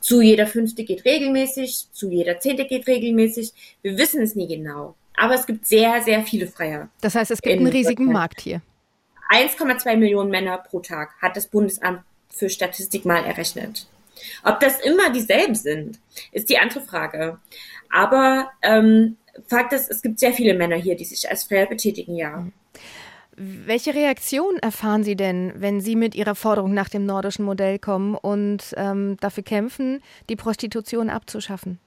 [0.00, 3.52] Zu jeder fünfte geht regelmäßig, zu jeder zehnte geht regelmäßig.
[3.82, 4.96] Wir wissen es nie genau.
[5.16, 6.88] Aber es gibt sehr, sehr viele Freier.
[7.02, 8.06] Das heißt, es gibt einen riesigen.
[8.10, 8.62] Markt hier.
[9.30, 13.86] 1,2 Millionen Männer pro Tag hat das Bundesamt für Statistik mal errechnet.
[14.42, 15.98] Ob das immer dieselben sind,
[16.32, 17.38] ist die andere Frage.
[17.90, 19.16] Aber ähm,
[19.46, 22.46] Fakt ist, es gibt sehr viele Männer hier, die sich als Freier betätigen, ja.
[23.36, 28.14] Welche Reaktion erfahren Sie denn, wenn Sie mit Ihrer Forderung nach dem nordischen Modell kommen
[28.14, 31.78] und ähm, dafür kämpfen, die Prostitution abzuschaffen?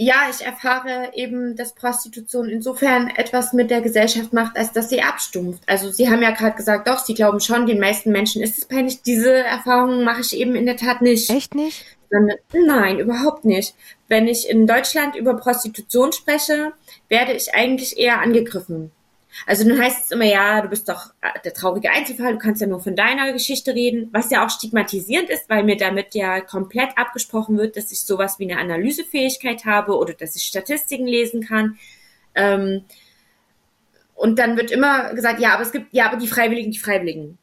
[0.00, 5.02] Ja, ich erfahre eben, dass Prostitution insofern etwas mit der Gesellschaft macht, als dass sie
[5.02, 5.62] abstumpft.
[5.66, 8.66] Also Sie haben ja gerade gesagt, doch, Sie glauben schon, den meisten Menschen ist es
[8.66, 9.02] peinlich.
[9.02, 11.30] Diese Erfahrungen mache ich eben in der Tat nicht.
[11.30, 11.84] Echt nicht?
[12.10, 13.74] Nein, überhaupt nicht.
[14.08, 16.72] Wenn ich in Deutschland über Prostitution spreche,
[17.08, 18.90] werde ich eigentlich eher angegriffen.
[19.46, 22.60] Also dann heißt es immer, ja, du bist doch äh, der traurige Einzelfall, du kannst
[22.60, 26.40] ja nur von deiner Geschichte reden, was ja auch stigmatisierend ist, weil mir damit ja
[26.40, 31.42] komplett abgesprochen wird, dass ich sowas wie eine Analysefähigkeit habe oder dass ich Statistiken lesen
[31.42, 31.78] kann.
[32.34, 32.84] Ähm,
[34.14, 37.38] und dann wird immer gesagt, ja, aber es gibt, ja, aber die Freiwilligen, die Freiwilligen.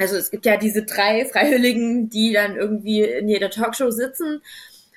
[0.00, 4.40] Also es gibt ja diese drei Freiwilligen, die dann irgendwie in jeder Talkshow sitzen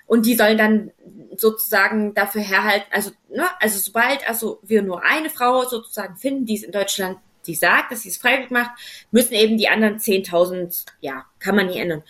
[0.07, 0.91] und die sollen dann
[1.35, 6.55] sozusagen dafür herhalten, also, ne, also sobald also wir nur eine Frau sozusagen finden, die
[6.55, 8.71] es in Deutschland, die sagt, dass sie es freiwillig macht,
[9.11, 12.03] müssen eben die anderen 10.000, ja, kann man nie ändern.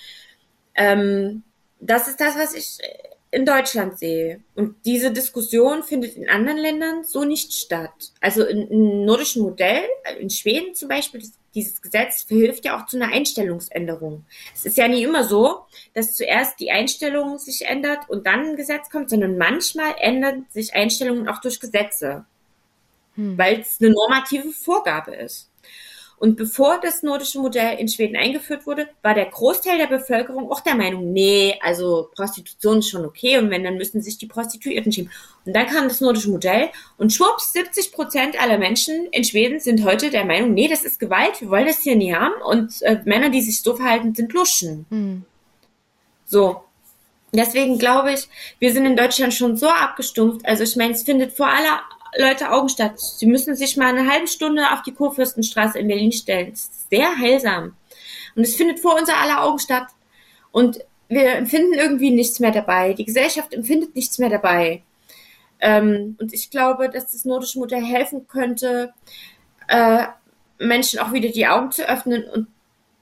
[0.76, 1.44] Ähm,
[1.80, 2.78] das ist das, was ich
[3.32, 4.41] in Deutschland sehe.
[4.54, 8.12] Und diese Diskussion findet in anderen Ländern so nicht statt.
[8.22, 9.84] Also im nordischen Modell,
[10.20, 14.26] in Schweden zum Beispiel, das dieses Gesetz verhilft ja auch zu einer Einstellungsänderung.
[14.54, 18.56] Es ist ja nie immer so, dass zuerst die Einstellung sich ändert und dann ein
[18.56, 22.26] Gesetz kommt, sondern manchmal ändern sich Einstellungen auch durch Gesetze,
[23.16, 23.38] hm.
[23.38, 25.49] weil es eine normative Vorgabe ist.
[26.18, 30.61] Und bevor das nordische Modell in Schweden eingeführt wurde, war der Großteil der Bevölkerung auch
[30.61, 34.91] der Meinung, nee, also Prostitution ist schon okay und wenn, dann müssen sich die Prostituierten
[34.91, 35.11] schämen.
[35.45, 39.84] Und dann kam das nordische Modell und schwupps, 70 Prozent aller Menschen in Schweden sind
[39.84, 43.01] heute der Meinung, nee, das ist Gewalt, wir wollen das hier nie haben und äh,
[43.05, 44.86] Männer, die sich so verhalten, sind Luschen.
[44.89, 45.26] Hm.
[46.26, 46.64] So.
[47.36, 48.28] Deswegen glaube ich,
[48.59, 50.45] wir sind in Deutschland schon so abgestumpft.
[50.45, 51.82] Also ich meine, es findet vor aller
[52.18, 52.99] Leute Augen statt.
[52.99, 56.51] Sie müssen sich mal eine halbe Stunde auf die Kurfürstenstraße in Berlin stellen.
[56.51, 57.76] Das ist sehr heilsam.
[58.36, 59.88] Und es findet vor unser aller Augen statt.
[60.51, 62.93] Und wir empfinden irgendwie nichts mehr dabei.
[62.93, 64.84] Die Gesellschaft empfindet nichts mehr dabei.
[65.59, 68.93] Ähm, und ich glaube, dass das Modell helfen könnte,
[69.68, 70.05] äh,
[70.59, 72.47] Menschen auch wieder die Augen zu öffnen und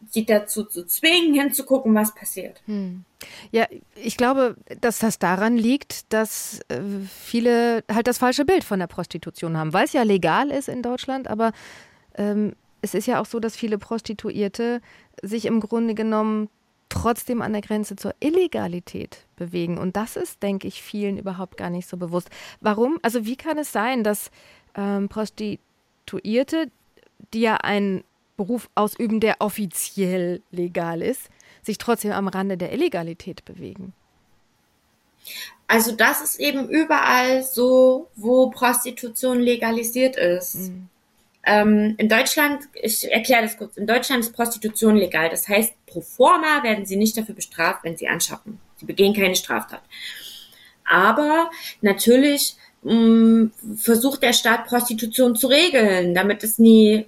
[0.10, 2.62] sie dazu zu zwingen, hinzugucken, was passiert.
[2.66, 3.06] Hm.
[3.52, 8.80] Ja, ich glaube, dass das daran liegt, dass äh, viele halt das falsche Bild von
[8.80, 11.52] der Prostitution haben, weil es ja legal ist in Deutschland, aber
[12.16, 14.82] ähm, es ist ja auch so, dass viele Prostituierte
[15.22, 16.50] sich im Grunde genommen
[16.90, 19.78] trotzdem an der Grenze zur Illegalität bewegen.
[19.78, 22.30] Und das ist, denke ich, vielen überhaupt gar nicht so bewusst.
[22.60, 23.00] Warum?
[23.02, 24.30] Also wie kann es sein, dass
[24.76, 26.70] ähm, Prostituierte,
[27.34, 28.04] die ja einen
[28.38, 31.30] Beruf ausüben, der offiziell legal ist,
[31.62, 33.94] sich trotzdem am Rande der Illegalität bewegen?
[35.68, 40.56] Also das ist eben überall so, wo Prostitution legalisiert ist.
[40.56, 40.90] Mhm.
[41.44, 45.30] Ähm, in Deutschland, ich erkläre das kurz, in Deutschland ist Prostitution legal.
[45.30, 48.60] Das heißt, pro forma werden sie nicht dafür bestraft, wenn sie anschaffen.
[48.78, 49.82] Sie begehen keine Straftat.
[50.84, 51.50] Aber
[51.82, 57.08] natürlich mh, mm, versucht der Staat Prostitution zu regeln, damit es nie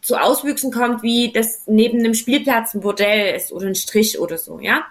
[0.00, 4.38] zu Auswüchsen kommt, wie das neben einem Spielplatz ein Bordell ist oder ein Strich oder
[4.38, 4.86] so, ja.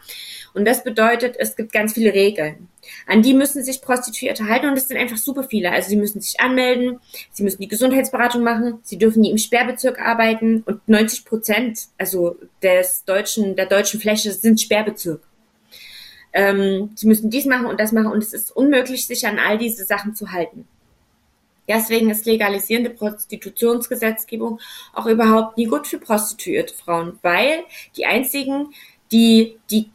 [0.54, 2.68] Und das bedeutet, es gibt ganz viele Regeln.
[3.06, 5.72] An die müssen sich Prostituierte halten und das sind einfach super viele.
[5.72, 7.00] Also sie müssen sich anmelden,
[7.32, 12.38] sie müssen die Gesundheitsberatung machen, sie dürfen nie im Sperrbezirk arbeiten und 90 Prozent, also
[12.64, 15.22] des deutschen, der deutschen Fläche sind Sperrbezirk.
[16.34, 19.58] Ähm, sie müssen dies machen und das machen und es ist unmöglich, sich an all
[19.58, 20.68] diese Sachen zu halten.
[21.68, 24.60] Deswegen ist legalisierende Prostitutionsgesetzgebung
[24.94, 27.64] auch überhaupt nie gut für prostituierte Frauen, weil
[27.96, 28.74] die einzigen,
[29.12, 29.90] die, die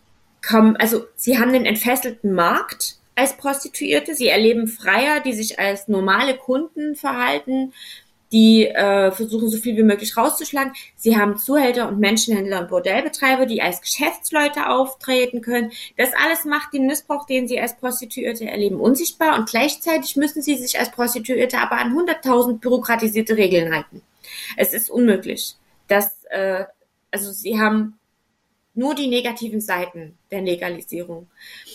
[0.46, 5.88] kommen, also sie haben den entfesselten Markt als Prostituierte, sie erleben Freier, die sich als
[5.88, 7.72] normale Kunden verhalten,
[8.32, 10.72] die äh, versuchen so viel wie möglich rauszuschlagen.
[10.96, 15.70] Sie haben Zuhälter und Menschenhändler und Bordellbetreiber, die als Geschäftsleute auftreten können.
[15.96, 20.56] Das alles macht den Missbrauch, den sie als Prostituierte erleben, unsichtbar und gleichzeitig müssen sie
[20.56, 24.02] sich als Prostituierte aber an 100.000 bürokratisierte Regeln halten.
[24.56, 25.56] Es ist unmöglich.
[25.88, 26.64] dass äh,
[27.12, 27.98] also sie haben
[28.74, 31.28] nur die negativen Seiten der Legalisierung.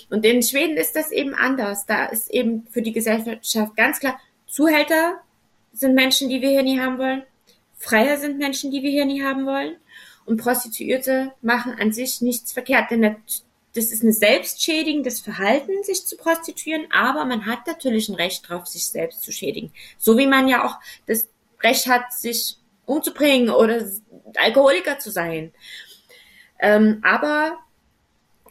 [0.10, 1.86] Und in Schweden ist das eben anders.
[1.86, 5.22] Da ist eben für die Gesellschaft ganz klar, Zuhälter
[5.78, 7.23] sind Menschen, die wir hier nie haben wollen.
[7.78, 9.75] Freier sind Menschen, die wir hier nie haben wollen.
[10.25, 13.15] Und Prostituierte machen an sich nichts verkehrt, denn
[13.73, 18.65] das ist ein selbstschädigendes Verhalten, sich zu prostituieren, aber man hat natürlich ein Recht drauf,
[18.65, 19.71] sich selbst zu schädigen.
[19.97, 21.30] So wie man ja auch das
[21.61, 23.86] Recht hat, sich umzubringen oder
[24.36, 25.53] Alkoholiker zu sein.
[26.59, 27.59] Ähm, aber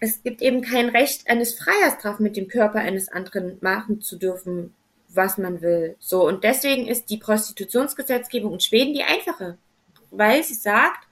[0.00, 4.16] es gibt eben kein Recht eines Freiers drauf, mit dem Körper eines anderen machen zu
[4.16, 4.74] dürfen,
[5.16, 5.96] was man will.
[5.98, 9.58] So, und deswegen ist die Prostitutionsgesetzgebung in Schweden die einfache,
[10.10, 11.06] weil sie sagt,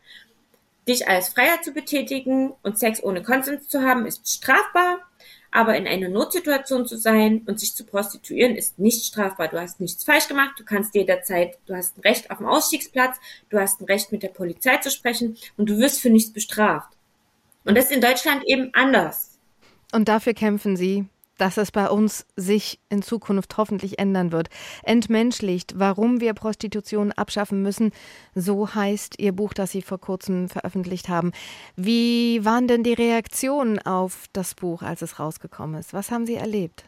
[0.86, 4.98] dich als Freier zu betätigen und Sex ohne Konsens zu haben, ist strafbar,
[5.50, 9.48] aber in einer Notsituation zu sein und sich zu prostituieren ist nicht strafbar.
[9.48, 13.16] Du hast nichts falsch gemacht, du kannst jederzeit, du hast ein Recht auf dem Ausstiegsplatz,
[13.50, 16.90] du hast ein Recht mit der Polizei zu sprechen und du wirst für nichts bestraft.
[17.64, 19.38] Und das ist in Deutschland eben anders.
[19.92, 21.07] Und dafür kämpfen Sie
[21.39, 24.49] dass es bei uns sich in Zukunft hoffentlich ändern wird.
[24.82, 27.93] Entmenschlicht, warum wir Prostitution abschaffen müssen,
[28.35, 31.32] so heißt Ihr Buch, das Sie vor kurzem veröffentlicht haben.
[31.76, 35.93] Wie waren denn die Reaktionen auf das Buch, als es rausgekommen ist?
[35.93, 36.85] Was haben Sie erlebt?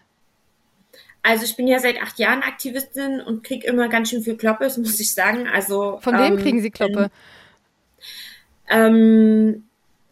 [1.23, 4.63] Also ich bin ja seit acht Jahren Aktivistin und kriege immer ganz schön viel Kloppe,
[4.65, 5.49] das muss ich sagen.
[5.49, 7.11] Also von wem ähm, kriegen Sie Kloppe?
[8.69, 9.65] Ähm,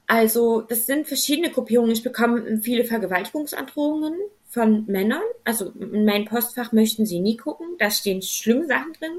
[0.06, 1.92] also, das sind verschiedene Gruppierungen.
[1.92, 4.14] Ich bekomme viele Vergewaltigungsandrohungen
[4.48, 5.22] von Männern.
[5.44, 7.76] Also, in mein Postfach möchten sie nie gucken.
[7.78, 9.18] Da stehen schlimme Sachen drin.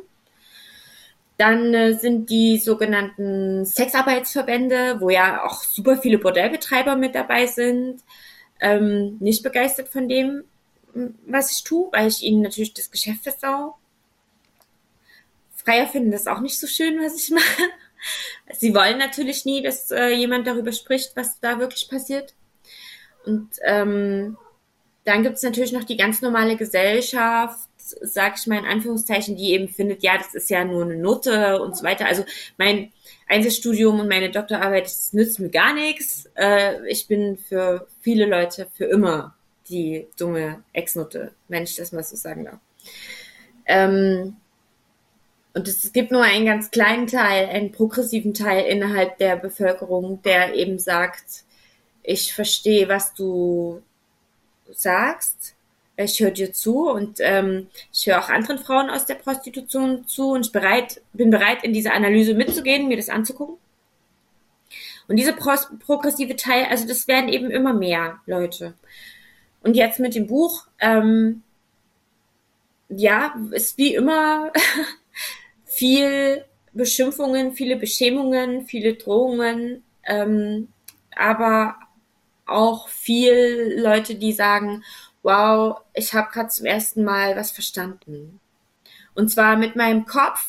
[1.37, 8.01] Dann äh, sind die sogenannten Sexarbeitsverbände, wo ja auch super viele Bordellbetreiber mit dabei sind,
[8.61, 10.45] ähm, nicht begeistert von dem,
[11.27, 13.75] was ich tue, weil ich ihnen natürlich das Geschäft versau.
[15.55, 17.63] Freier finden das auch nicht so schön, was ich mache.
[18.59, 22.33] Sie wollen natürlich nie, dass äh, jemand darüber spricht, was da wirklich passiert.
[23.25, 24.37] Und ähm,
[25.03, 29.51] dann gibt es natürlich noch die ganz normale Gesellschaft, sag ich mal in Anführungszeichen, die
[29.51, 32.07] eben findet, ja, das ist ja nur eine Note und so weiter.
[32.07, 32.25] Also
[32.57, 32.91] mein
[33.27, 36.29] Einzelstudium und meine Doktorarbeit, das nützt mir gar nichts.
[36.35, 39.35] Äh, ich bin für viele Leute für immer
[39.69, 42.59] die dumme Ex-Note, wenn ich das mal so sagen darf.
[43.67, 44.37] Ähm,
[45.55, 50.53] und es gibt nur einen ganz kleinen Teil, einen progressiven Teil innerhalb der Bevölkerung, der
[50.53, 51.45] eben sagt,
[52.03, 53.81] ich verstehe, was du
[54.69, 55.55] sagst,
[55.95, 60.31] ich höre dir zu und ähm, ich höre auch anderen Frauen aus der Prostitution zu
[60.31, 63.55] und ich bereit, bin bereit, in diese Analyse mitzugehen, mir das anzugucken.
[65.07, 68.73] Und diese pro progressive Teil, also das werden eben immer mehr Leute.
[69.63, 71.43] Und jetzt mit dem Buch, ähm,
[72.89, 74.51] ja, ist wie immer
[75.75, 80.69] viel Beschimpfungen, viele Beschämungen, viele Drohungen, ähm,
[81.15, 81.75] aber
[82.45, 84.83] auch viel Leute, die sagen,
[85.23, 88.39] wow, ich habe gerade zum ersten Mal was verstanden.
[89.15, 90.45] Und zwar mit meinem Kopf,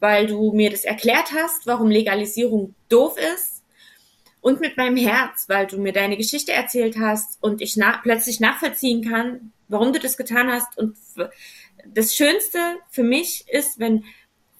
[0.00, 3.62] weil du mir das erklärt hast, warum Legalisierung doof ist.
[4.40, 8.38] Und mit meinem Herz, weil du mir deine Geschichte erzählt hast und ich nach plötzlich
[8.38, 10.78] nachvollziehen kann, warum du das getan hast.
[10.78, 10.96] Und
[11.84, 14.04] das Schönste für mich ist, wenn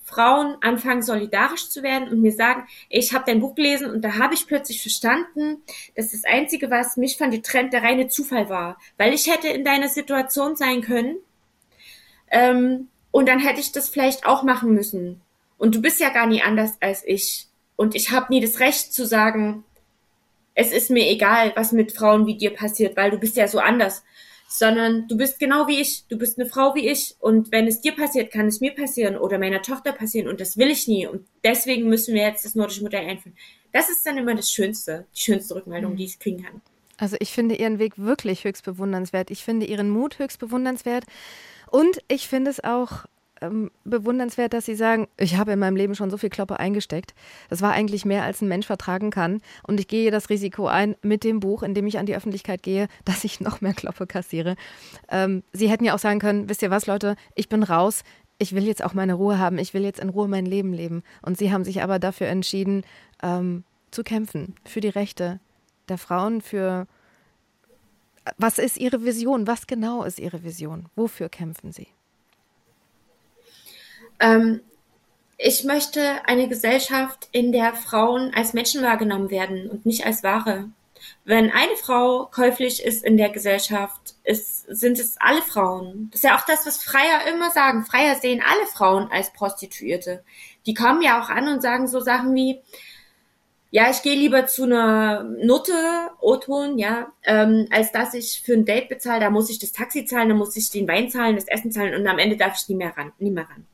[0.08, 4.16] Frauen anfangen solidarisch zu werden und mir sagen, ich habe dein Buch gelesen und da
[4.16, 5.62] habe ich plötzlich verstanden,
[5.96, 8.78] dass das Einzige, was mich von dir trennt, der reine Zufall war.
[8.96, 11.18] Weil ich hätte in deiner Situation sein können
[12.30, 15.20] ähm, und dann hätte ich das vielleicht auch machen müssen.
[15.58, 17.46] Und du bist ja gar nie anders als ich.
[17.76, 19.64] Und ich habe nie das Recht zu sagen,
[20.54, 23.58] es ist mir egal, was mit Frauen wie dir passiert, weil du bist ja so
[23.58, 24.04] anders
[24.48, 27.82] sondern du bist genau wie ich, du bist eine Frau wie ich und wenn es
[27.82, 31.06] dir passiert, kann es mir passieren oder meiner Tochter passieren und das will ich nie
[31.06, 33.36] und deswegen müssen wir jetzt das nordische Modell einführen.
[33.72, 36.62] Das ist dann immer das Schönste, die schönste Rückmeldung, die ich kriegen kann.
[36.96, 39.30] Also ich finde Ihren Weg wirklich höchst bewundernswert.
[39.30, 41.04] Ich finde Ihren Mut höchst bewundernswert.
[41.70, 43.04] Und ich finde es auch
[43.40, 47.14] ähm, bewundernswert, dass Sie sagen, ich habe in meinem Leben schon so viel Kloppe eingesteckt.
[47.48, 49.40] Das war eigentlich mehr, als ein Mensch vertragen kann.
[49.66, 52.62] Und ich gehe das Risiko ein mit dem Buch, in dem ich an die Öffentlichkeit
[52.62, 54.56] gehe, dass ich noch mehr Kloppe kassiere.
[55.08, 58.02] Ähm, Sie hätten ja auch sagen können, wisst ihr was, Leute, ich bin raus.
[58.40, 59.58] Ich will jetzt auch meine Ruhe haben.
[59.58, 61.02] Ich will jetzt in Ruhe mein Leben leben.
[61.22, 62.84] Und Sie haben sich aber dafür entschieden,
[63.22, 65.40] ähm, zu kämpfen für die Rechte
[65.88, 66.86] der Frauen, für
[68.36, 69.46] was ist Ihre Vision?
[69.46, 70.86] Was genau ist Ihre Vision?
[70.94, 71.88] Wofür kämpfen Sie?
[74.20, 74.60] Ähm,
[75.36, 80.68] ich möchte eine Gesellschaft, in der Frauen als Menschen wahrgenommen werden und nicht als Ware.
[81.24, 86.08] Wenn eine Frau käuflich ist in der Gesellschaft, ist, sind es alle Frauen.
[86.10, 87.84] Das ist ja auch das, was Freier immer sagen.
[87.84, 90.24] Freier sehen alle Frauen als Prostituierte.
[90.66, 92.60] Die kommen ja auch an und sagen so Sachen wie,
[93.70, 95.72] ja, ich gehe lieber zu einer Nutte,
[96.20, 99.20] O-Ton, ja, ähm, als dass ich für ein Date bezahle.
[99.20, 101.94] Da muss ich das Taxi zahlen, da muss ich den Wein zahlen, das Essen zahlen
[101.94, 103.66] und am Ende darf ich nie mehr ran, nie mehr ran.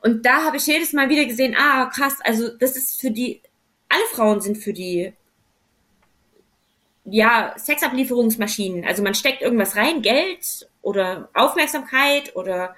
[0.00, 3.42] Und da habe ich jedes Mal wieder gesehen, ah, krass, also das ist für die,
[3.88, 5.12] alle Frauen sind für die,
[7.04, 8.84] ja, Sexablieferungsmaschinen.
[8.84, 12.76] Also man steckt irgendwas rein, Geld oder Aufmerksamkeit oder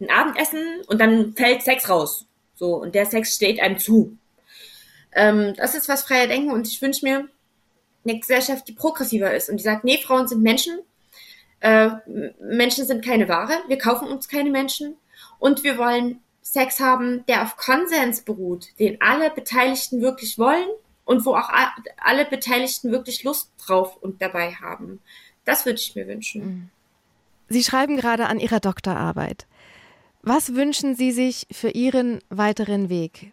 [0.00, 2.26] ein Abendessen und dann fällt Sex raus.
[2.54, 4.16] So, und der Sex steht einem zu.
[5.12, 7.28] Ähm, das ist was freier Denken und ich wünsche mir
[8.04, 10.78] eine Gesellschaft, die progressiver ist und die sagt, nee, Frauen sind Menschen,
[11.60, 11.90] äh,
[12.40, 14.96] Menschen sind keine Ware, wir kaufen uns keine Menschen
[15.38, 20.68] und wir wollen Sex haben, der auf Konsens beruht, den alle Beteiligten wirklich wollen
[21.04, 21.50] und wo auch
[21.98, 25.00] alle Beteiligten wirklich Lust drauf und dabei haben.
[25.44, 26.44] Das würde ich mir wünschen.
[26.44, 26.70] Mhm.
[27.48, 29.46] Sie schreiben gerade an Ihrer Doktorarbeit.
[30.22, 33.32] Was wünschen Sie sich für Ihren weiteren Weg?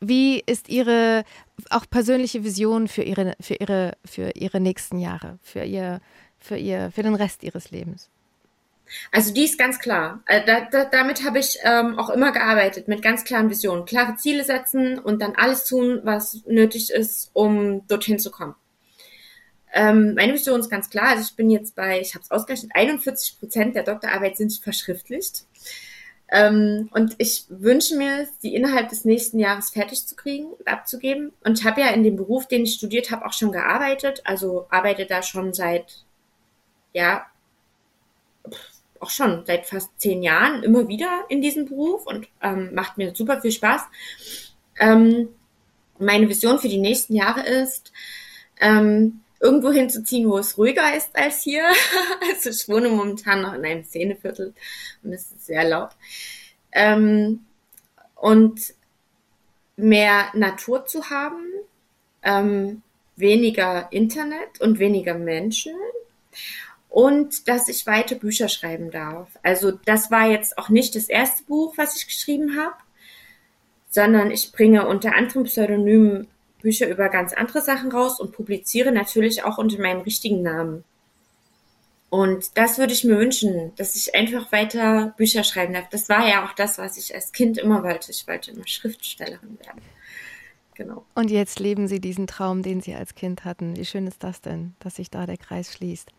[0.00, 1.24] Wie ist Ihre
[1.68, 6.00] auch persönliche Vision für Ihre, für Ihre, für Ihre nächsten Jahre, für Ihr,
[6.38, 8.08] für Ihr, für den Rest Ihres Lebens?
[9.12, 10.22] Also die ist ganz klar.
[10.26, 13.84] Äh, da, da, damit habe ich ähm, auch immer gearbeitet, mit ganz klaren Visionen.
[13.84, 18.54] Klare Ziele setzen und dann alles tun, was nötig ist, um dorthin zu kommen.
[19.72, 21.10] Ähm, meine Vision ist ganz klar.
[21.10, 25.44] Also ich bin jetzt bei, ich habe es ausgerechnet, 41 Prozent der Doktorarbeit sind verschriftlicht.
[26.32, 31.32] Ähm, und ich wünsche mir, sie innerhalb des nächsten Jahres fertig zu kriegen und abzugeben.
[31.44, 34.22] Und ich habe ja in dem Beruf, den ich studiert habe, auch schon gearbeitet.
[34.24, 36.04] Also arbeite da schon seit,
[36.92, 37.26] ja,
[39.00, 43.14] auch schon seit fast zehn Jahren immer wieder in diesem Beruf und ähm, macht mir
[43.14, 43.82] super viel Spaß.
[44.78, 45.28] Ähm,
[45.98, 47.92] meine Vision für die nächsten Jahre ist,
[48.60, 51.64] ähm, irgendwo hinzuziehen, wo es ruhiger ist als hier.
[52.30, 54.54] also ich wohne momentan noch in einem Szeneviertel
[55.02, 55.90] und es ist sehr laut.
[56.72, 57.40] Ähm,
[58.16, 58.74] und
[59.76, 61.46] mehr Natur zu haben,
[62.22, 62.82] ähm,
[63.16, 65.74] weniger Internet und weniger Menschen
[66.90, 69.28] und dass ich weiter Bücher schreiben darf.
[69.42, 72.74] Also das war jetzt auch nicht das erste Buch, was ich geschrieben habe,
[73.88, 76.26] sondern ich bringe unter anderem Pseudonymen
[76.60, 80.84] Bücher über ganz andere Sachen raus und publiziere natürlich auch unter meinem richtigen Namen.
[82.10, 85.88] Und das würde ich mir wünschen, dass ich einfach weiter Bücher schreiben darf.
[85.90, 88.10] Das war ja auch das, was ich als Kind immer wollte.
[88.10, 89.80] Ich wollte immer Schriftstellerin werden.
[90.74, 91.04] Genau.
[91.14, 93.76] Und jetzt leben Sie diesen Traum, den Sie als Kind hatten.
[93.76, 96.10] Wie schön ist das denn, dass sich da der Kreis schließt?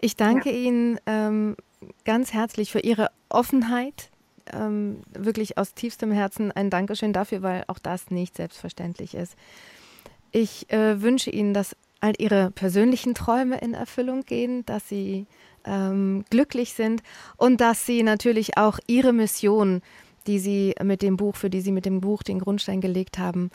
[0.00, 0.56] Ich danke ja.
[0.56, 1.56] Ihnen ähm,
[2.04, 4.10] ganz herzlich für Ihre Offenheit.
[4.52, 9.36] Ähm, wirklich aus tiefstem Herzen ein Dankeschön dafür, weil auch das nicht selbstverständlich ist.
[10.32, 15.26] Ich äh, wünsche Ihnen, dass all Ihre persönlichen Träume in Erfüllung gehen, dass Sie
[15.64, 17.02] ähm, glücklich sind
[17.36, 19.82] und dass Sie natürlich auch Ihre Mission,
[20.26, 23.50] die Sie mit dem Buch, für die Sie mit dem Buch den Grundstein gelegt haben,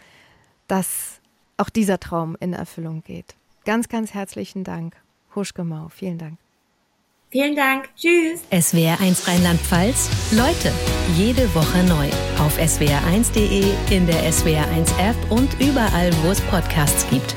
[0.68, 1.22] dass
[1.58, 3.36] auch dieser Traum in Erfüllung geht.
[3.66, 4.96] Ganz, ganz herzlichen Dank.
[5.36, 6.38] Huschgemau, vielen Dank.
[7.32, 7.90] Vielen Dank.
[7.98, 8.44] Tschüss.
[8.52, 10.32] SWR1 Rheinland-Pfalz.
[10.32, 10.72] Leute,
[11.18, 12.08] jede Woche neu.
[12.40, 17.36] Auf swr1.de, in der SWR1 App und überall, wo es Podcasts gibt.